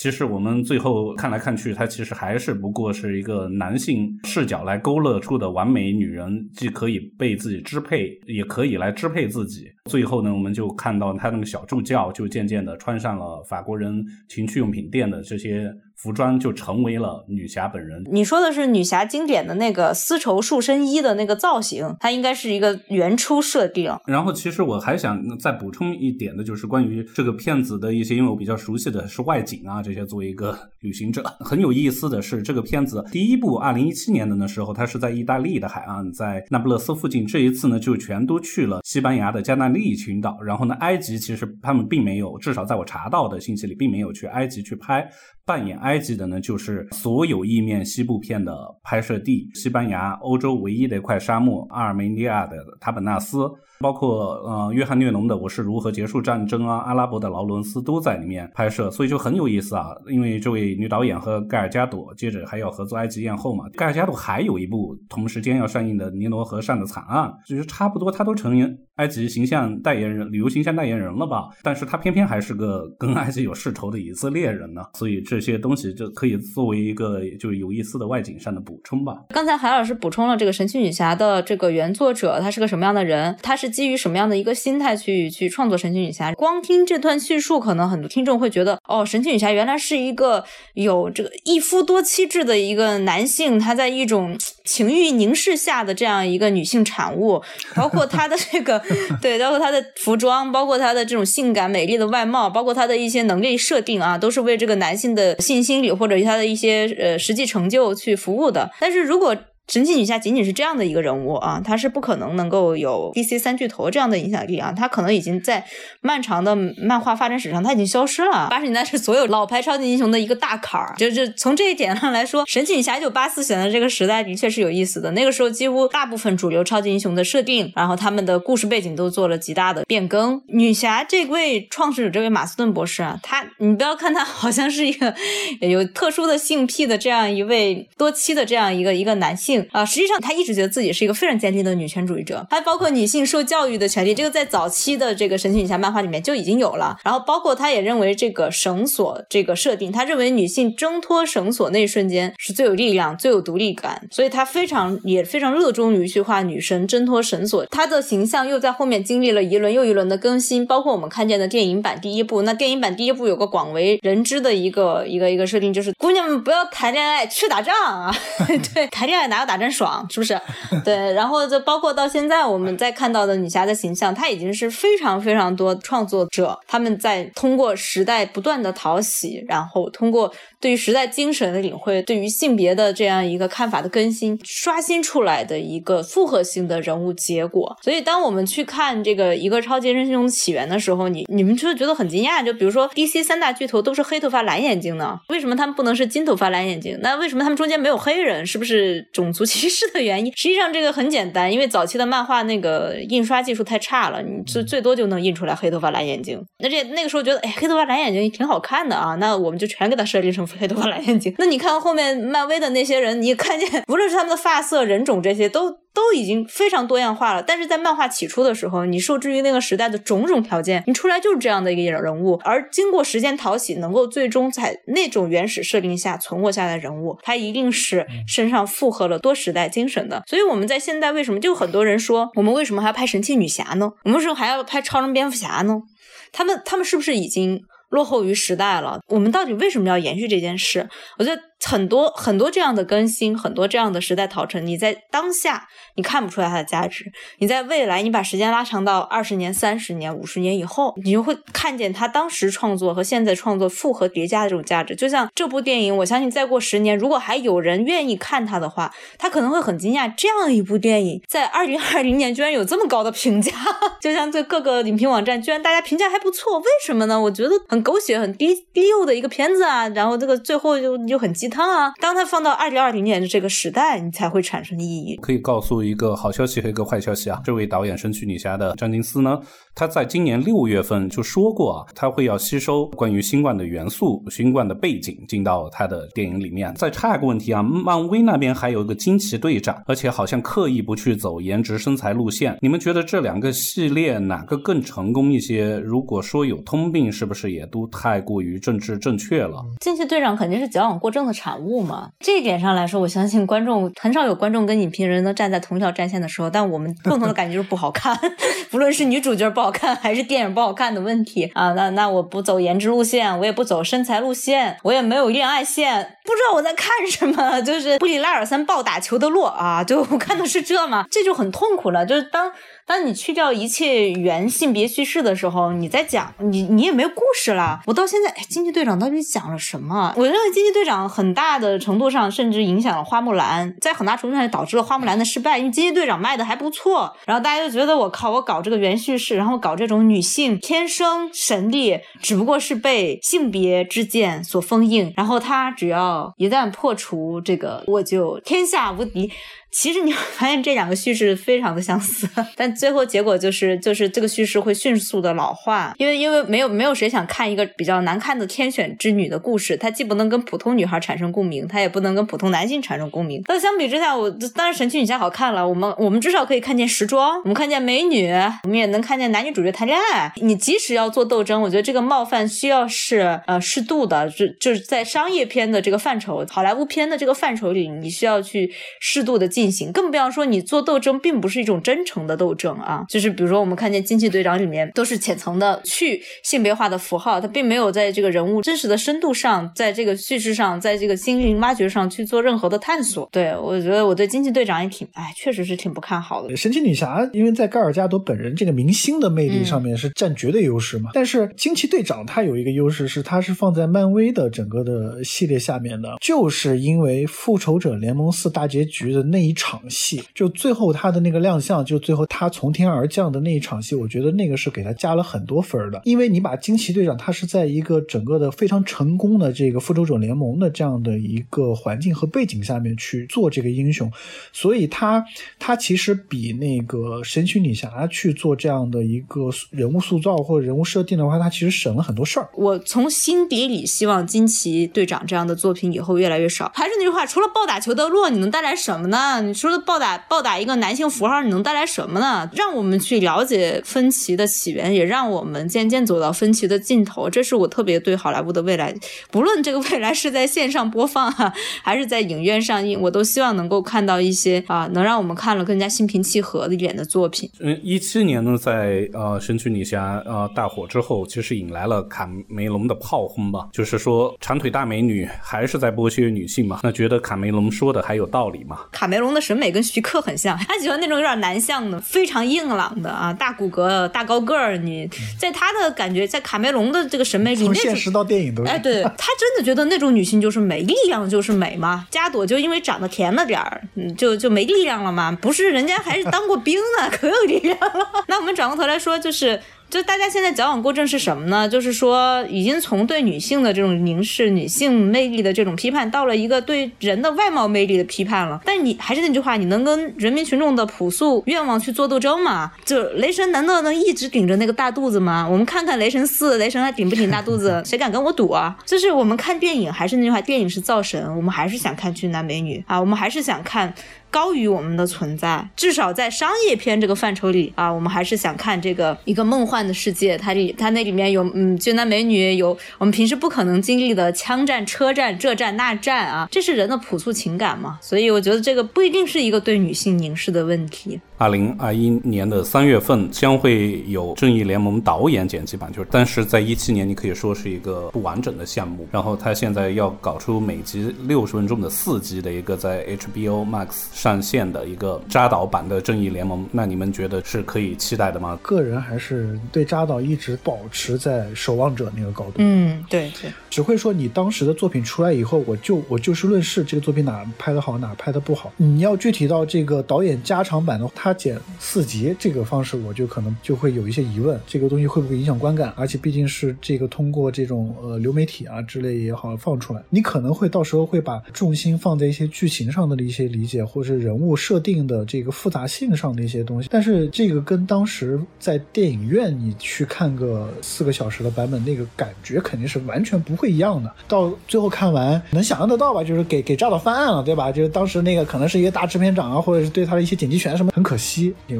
[0.00, 9.66] 其实我们最后看来看去，它其实还是不过是一个男性视角来勾勒出的完美女人，既可以被自己支配，也可以来支配自己。
[9.90, 15.70] 最后呢，我们就看到他那个小助教就渐渐的穿上了法国人情趣用品店的这些。
[16.02, 18.02] 服装就成为了女侠本人。
[18.10, 23.96] 你说的是女侠经典的那个丝绸束身衣的那个造型，它应该是一个原初设定。
[24.06, 30.00] 然后，其实我还想再补充一点的，就是关于这个片子的一些，因为我比较熟悉的是外景啊这些。
[30.10, 37.26] 作为一个旅行者，很有意思的是，这个片子第一部二零一七年的那时候，它是在意大利的海岸，在那不勒斯附近。
[37.26, 40.40] 这一次呢，就全都去了西班牙的加那利群岛。
[40.40, 45.06] 然后呢，埃及其实他们并没有，至少在我查到的信息里，并没有去埃及去拍。
[45.50, 53.38] 扮演埃及的呢，就是所有意面西部片的拍摄地——西班牙，欧洲唯一的一块沙漠——阿尔梅尼亚的塔本纳斯。
[53.80, 59.86] 包括呃，约翰列侬的《我是如何结束战争》啊，阿拉伯的劳伦斯都在里面拍摄，所以就很有意思啊。
[60.10, 68.50] 因为这位女导演和盖尔加朵接着还要合作《埃及艳后》嘛，盖尔加朵还有一部同时间要上映的《尼罗河上的惨案》，就是差不多，她都成
[68.96, 71.48] 埃及形象代言人、旅游形象代言人了吧？
[71.62, 79.14] 但是她偏偏还是个跟埃及有世仇的以色列人呢，所以这些东西就可以作为一个就是有意思的外景上的补充吧。
[79.30, 83.34] 刚才海老师补充了这个神奇女侠的这个原作者，他是个什么样的人？
[83.42, 83.69] 他是。
[83.70, 86.32] 基于什么样的一个心态去去创作神奇女侠？
[86.34, 90.44] 光听这段叙述，可能很多听众会觉得，哦，神奇女侠原来是一个
[90.74, 97.42] 有这个一夫多妻制的一个男性，他在一种情欲凝视下的这样一个女性产物，
[97.74, 98.82] 包括他的这个
[99.22, 108.70] 对，包括他的服装，包括他的这种性感美丽的外貌，包括他的一些能力设定啊，都是为这个男性的性心理或者他的一些呃实际成就去服务的。
[108.80, 109.36] 但是如果
[109.70, 115.64] 神奇女侠仅仅是这样的一个人物啊，她是不可能能够有 DC 三巨头这样的影响力啊，她可能已经在
[116.00, 118.48] 漫长的漫画发展史上，她已经消失了。
[118.50, 125.12] 八十年代是所有老牌超级英雄的一个大坎儿，就就从这一点上来说，神奇女侠一九八四选的这个时代的确是有意思的。
[125.12, 130.42] 那个时候几乎大部分主流超级英雄的设定，然后他们的故事背景都做了极大的变更。
[130.48, 135.14] 女侠这位创始者，这位马斯顿博士啊，他你不要看他好像是一个
[135.62, 139.59] 有特殊的性癖的这样一位多妻的这样一个一个男性。
[139.72, 146.98] 啊，实际上他一直觉得自己是一个非常坚定的女权主义者，还包括女性受教育的权利，这个在早期的这个神奇女侠漫画里面就已经有了。
[147.04, 157.64] 然后包括他也认为这个绳索这个设定，他认为女性挣脱绳索那一瞬间是最有力量、最有独立感，所以他非常也非常热衷于去画女神挣脱绳索。
[157.66, 162.42] 她的形象又在后面经历了一轮又一轮的更新，包括我们看见的电影版第一部。
[162.42, 168.14] 那电影版第一部有个广为人知的一个一个一个设定，就是姑娘们不要谈恋爱，去打仗啊！
[168.74, 169.50] 对，谈恋爱哪要？
[169.50, 170.40] 打真爽，是不是？
[170.84, 187.76] 对，然后就包括到现在我们在看到的女侠的形象，她已经是非常非常多创作者他们在通过时代不断的淘洗，然后通过对于时代精神的领会，对于性别的这样一个看法的更新，刷新出来的一个复合性的人物结果。
[187.82, 192.44] 所以，当我们去看这个一个超级英雄起源的时候，你你们就会觉得很惊讶。
[192.44, 196.98] 就比如说 DC 三大巨头都是黑头发蓝眼睛呢，为什么他们不能是金头发蓝眼睛？
[197.02, 198.46] 那为什么他们中间没有黑人？
[198.46, 199.44] 是不是种族？
[199.50, 206.40] 歧视的原因，实际上这个很简单，因为早期的漫画那个印刷技术太差了，你最最多就能印出来黑头发蓝眼睛。
[206.60, 211.34] 那这那个时候觉得，哎，黑头发蓝眼睛挺好看的啊，那我们就全给他设定成黑头发蓝眼睛。
[211.38, 215.78] 那你看后面漫威的那些人，你看见 无论是他们的发色、人种这些都。
[215.92, 222.40] 都已经非常多样化了，但是在漫画起初的时候，你受制于那个时代的种种条件，你出来就是这样的一个人物。
[222.44, 230.22] 而经过时间淘洗，能够最终在那种原始设定下存活下来的人物，他一定是身上复合了多时代精神的。
[230.28, 233.90] 所以我们在现在为什么就很多人说，我们为什么还要拍神奇女侠呢？
[234.04, 235.82] 我们为什么还要拍超人、蝙蝠侠呢？
[236.30, 239.00] 他们他们是不是已经落后于时代了？
[239.08, 240.88] 我们到底为什么要延续这件事？
[241.18, 241.49] 我觉得。
[241.64, 254.96] 很多很多这样的更新，很多这样的时代淘汰，你在当下你看不出来它的价值，你在未来你把时间拉长到二十年、三十年、五十年以后，你就会看见他当时创作和现在创作复合叠加的这种价值。
[254.96, 263.52] 就像这部电影，我相信再过十年，如果还有人愿意看它的话，他可能会很惊讶，这样一部电影在二零二零年居然有这么高的评价。
[264.00, 267.20] 就像在各个影评网站，居然大家评价还不错，为什么呢？
[267.20, 271.49] 我觉得很狗血、很低低幼的一个片子啊，然后这个最后就就很激。
[271.50, 271.92] 汤啊。
[272.00, 275.16] 当它放到二零二零年的这个时代，你才会产生意义。
[275.16, 277.40] 可以告诉一个好消息和一个坏消息啊。
[277.44, 279.38] 这位导演《神奇女侠》的詹金斯呢，
[279.74, 286.72] 他在今年六月份就说过啊，他会要吸收关于新冠的元素、新冠的背景进到他的电影里面。
[286.76, 292.56] 再插一个问题啊，漫威那边还有一个惊奇队长，而且好像刻意不去走颜值身材路线。
[292.60, 295.78] 你们觉得这两个系列哪个更成功一些？
[295.80, 299.64] 如果说有通病，是不是也都太过于政治正确了？
[299.80, 302.10] 惊奇队长肯定是矫枉过正的产物嘛。
[302.20, 308.14] 这一点上来说，我相信观众很少有观众跟影评人能站在同一条战线的时候，但我们共同的感觉就是不好看，
[308.70, 311.72] 不论是女主角不好看，还是电影不好看的问题啊。
[311.72, 321.06] 那那我不走颜值路线，我也不走身材路线，我也没有恋爱线，不知道我在看什么， 就是布里拉尔森暴打裘德洛啊，就我看的是这吗？
[321.10, 322.52] 这就很痛苦了，就是当。
[322.90, 327.80] 当你去掉一切原性别叙事的时候，你在讲你你也没有故事了。
[327.86, 330.12] 我到现在，哎，惊奇队长到底讲了什么？
[330.16, 335.56] 我认为惊奇队长很大的程度上甚至影响了花木兰，在很大程度上导致了花木兰的失败。
[335.56, 349.30] 因为惊奇队长卖的还不错，然后大家就觉得我靠，我搞这个原叙事，然后搞这种女性天生神力，只不过是被性别之剑所封印，然后他只要一旦破除这个，我就天下无敌。
[349.72, 363.40] 其实你会发现这两个叙事非常的相似， 但最后结果就是就是这个叙事会迅速的老化，因为因为没有没有谁想看一个比较难看的天选之女的故事，它既不能跟普通女孩产生共鸣，它也不能跟普通男性产生共鸣。
[363.46, 368.28] 那相比之下，我当然神奇女侠好看了，我们我们至少可以看见时装，我们看见美女，
[368.64, 370.32] 我们也能看见男女主角谈恋爱。
[370.42, 378.68] 你即使要做斗争，我觉得这个冒犯需要是呃适度的，就就是在商业片的这个范畴，好莱坞片的这个范畴里，你需要去
[378.98, 379.59] 适度的进。
[379.60, 383.04] 进行，更不要说你做斗争，并不是一种真诚的斗争啊！
[383.10, 393.28] 就是比如说，我们看见惊奇队长里面都是浅层的去性别化的符号，他并没有在这个人物真实的深度上，在这个叙事上，在这个心灵挖掘上去做任何的探索。
[393.30, 396.56] 对我觉得我对惊奇队长也挺，哎，确实是挺不看好的。
[396.56, 409.49] 神奇女侠因为在盖尔加朵本人这个明星的魅力上面是占绝对优势嘛，但是惊奇队长他有一个优势是，他是放在漫威的整个的系列下面的，就是因为复仇者联盟四大结局的那一。
[409.50, 416.00] 一场戏，就最后他的那个亮相，就最后他从天而降的那一场戏，我觉得那个是给他加了很多分的。
[416.04, 424.08] 因为你把惊奇队长，他是在一个整个的非常成功的这个复仇者联盟的这样的一个环境和背景下面去做这个英雄，
[424.52, 425.24] 所以他
[425.58, 432.48] 他其实比那个神奇女侠去做这样的一个人物塑造或者人物设定的话，他其实省了很多事儿。
[432.54, 436.70] 我从心底里希望惊奇队长这样的作品以后越来越少。
[436.74, 439.39] 还是那句话，除了暴打裘德洛，你能带来什么呢？
[439.40, 442.48] 你说的暴打暴打一个男性符号，你能带来什么呢？
[442.54, 447.30] 让我们去了解分歧的起源，也让我们渐渐走到分歧的尽头。
[447.30, 448.94] 这是我特别对好莱坞的未来，
[449.30, 451.52] 不论这个未来是在线上播放哈，
[451.82, 457.50] 还是在影院上映，我都希望能够看到一些啊，能让我们看了更加心平气和的一点的作品。
[457.60, 466.80] 嗯，一七年呢，在呃神奇女侠呃大火之后，其实引来了卡梅隆的炮轰吧，就是说长腿大美女还是在剥削女性嘛？
[466.82, 468.80] 那觉得卡梅隆说的还有道理吗？
[468.92, 469.29] 卡梅隆。
[469.32, 474.76] 的审美跟徐克很像，他喜欢那种有点男相的，非常硬朗的啊，大骨骼、大高个儿。
[474.76, 475.08] 你
[475.38, 482.06] 在他的感觉，在卡梅隆的这个审美里，从现实到电影都哎，对他真的觉得那种女性就是美，力量就是美嘛？
[482.10, 483.82] 加朵就因为长得甜了点儿，
[484.16, 485.36] 就就没力量了嘛？
[485.40, 488.24] 不是，人家还是当过兵呢， 可有力量了。
[488.26, 489.60] 那我们转过头来说，就是。
[489.90, 491.68] 就大家现在矫枉过正是什么呢？
[491.68, 498.60] 就是说，已经从对女性的这种凝视、女性魅力的这种批判，到了一个对人的外貌魅力的批判了。
[498.64, 502.70] 但你还是那句话，你能跟人民群众的朴素愿望去做斗争吗？
[502.84, 505.46] 就雷神难道能一直顶着那个大肚子吗？
[505.50, 507.82] 我们看看雷神四，雷神还顶不顶大肚子？
[507.84, 508.76] 谁敢跟我赌啊？
[508.86, 513.92] 就是我们看电影，还是那句话，电影是造神，我们还是想看俊男美女啊，我们还是想看。
[514.30, 520.38] 高于我们的存在，至少在商业片这个范畴里啊，我们还是想看这个一个梦幻的世界。
[520.38, 527.98] 它里它那里面有嗯俊男美女，有我们平时不可能经历的枪战、车战、这战那战啊，这是人的朴素情感嘛。
[528.00, 531.20] 所以我觉得这个不一定是一个对女性凝视的问题。
[531.40, 539.08] 二零二一年的三月份将会有《正义联盟》导演剪辑版，就是但是在一七年你可以说是一个不完整的项目。
[539.10, 548.58] 然后他现在要搞出每集六十分钟的四集的一个在 HBO Max 上线的一个扎导版的《正义联盟》，那你们觉得是可以期待的吗？
[548.60, 552.56] 个人还是对扎导一直保持在守望者那个高度。
[552.58, 558.70] 嗯，对对，只会说你当时的作品出来以后，我就我就事论事，这个作品哪拍的好，哪拍的不好。
[558.76, 561.29] 你要具体到这个导演加长版的，他。
[561.30, 565.94] 它剪四集这个方式，我就可能就会有一些疑问，这个东西会不会影响观感？
[565.96, 576.88] 而且毕竟是这个通过这种呃流媒体啊之类也好放出来，你可能会到时候会把重心放在一些剧情上的一些理解，或者是人物设定的这个复杂性上的一些东西。
[576.90, 584.12] 但是这个跟当时在电影院你去看个四个小时的版本，那个感觉肯定是完全不会一样的。
[584.26, 586.24] 到最后看完能想象得到吧？
[586.24, 587.70] 就是给给炸到翻案了，对吧？
[587.70, 591.19] 就是当时那个可能是一个大制片长啊，或者是对他的一些剪辑权什么，很可。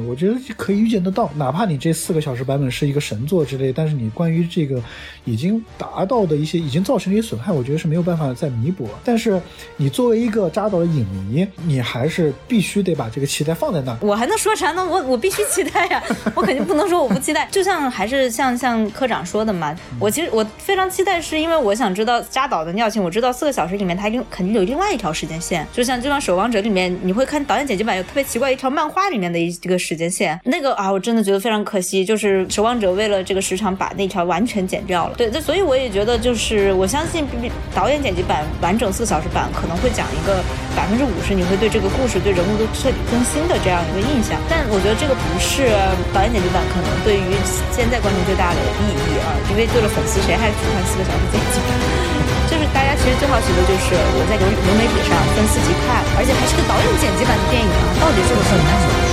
[0.07, 4.81] 我觉得可以预见得到，哪怕你这四个小时版本是一个神作之类，但是你关于这个
[5.25, 8.89] 已经达到的一些已经造成的一些损害，我觉得是没有办法再弥补。
[9.03, 9.41] 但是
[9.77, 13.97] 你作为一个扎导的影迷，你还是必须得把这个期待放在那。
[14.01, 14.85] 我还能说啥呢？
[14.85, 16.03] 我我必须期待呀！
[16.35, 17.47] 我肯定不能说我不期待。
[17.51, 23.01] 就像还是像像科长说的嘛，我其实我非常期待，是因为我想知道扎导的尿性。
[23.01, 35.15] 我知道四个小时里面他一定肯定有另外一条时间线，就像就像守望者里面，你会看导演剪辑版有特别奇怪一条漫画里面的一一个时间线，那个啊，我真的觉得非常可惜，就是守望者为了这个时长把那条完全剪掉了。
[35.15, 37.25] 对，那所以我也觉得就是我相信
[37.73, 40.43] 导演剪辑版完整四小时版可能会讲一个
[40.75, 45.69] 百分之五十你会对这个故事对人物都彻底更新的这样一个印象，但我觉得这个不是
[46.13, 47.31] 导演剪辑版可能对于
[47.71, 51.71] 现在观众最大的意义啊，因为为了粉丝谁还去看四个小时剪辑版？
[52.51, 59.10] 就是大家其实最好奇的就是我在流流媒体上分四集看，而且还是个导演剪辑版的电影啊，到底是不是很难？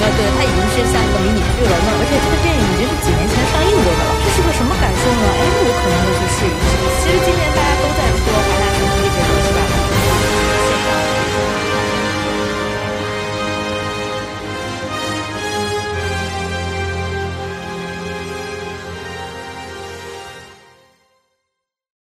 [0.00, 1.72] 呃，对，它已经是像一个迷你剧了。
[1.84, 5.24] 那而且这个电影已经是几年前上映过的了，这是个什么感受呢？
[5.28, 6.72] 哎，我可能会去试一试。
[7.00, 8.49] 其实今年大家都在说。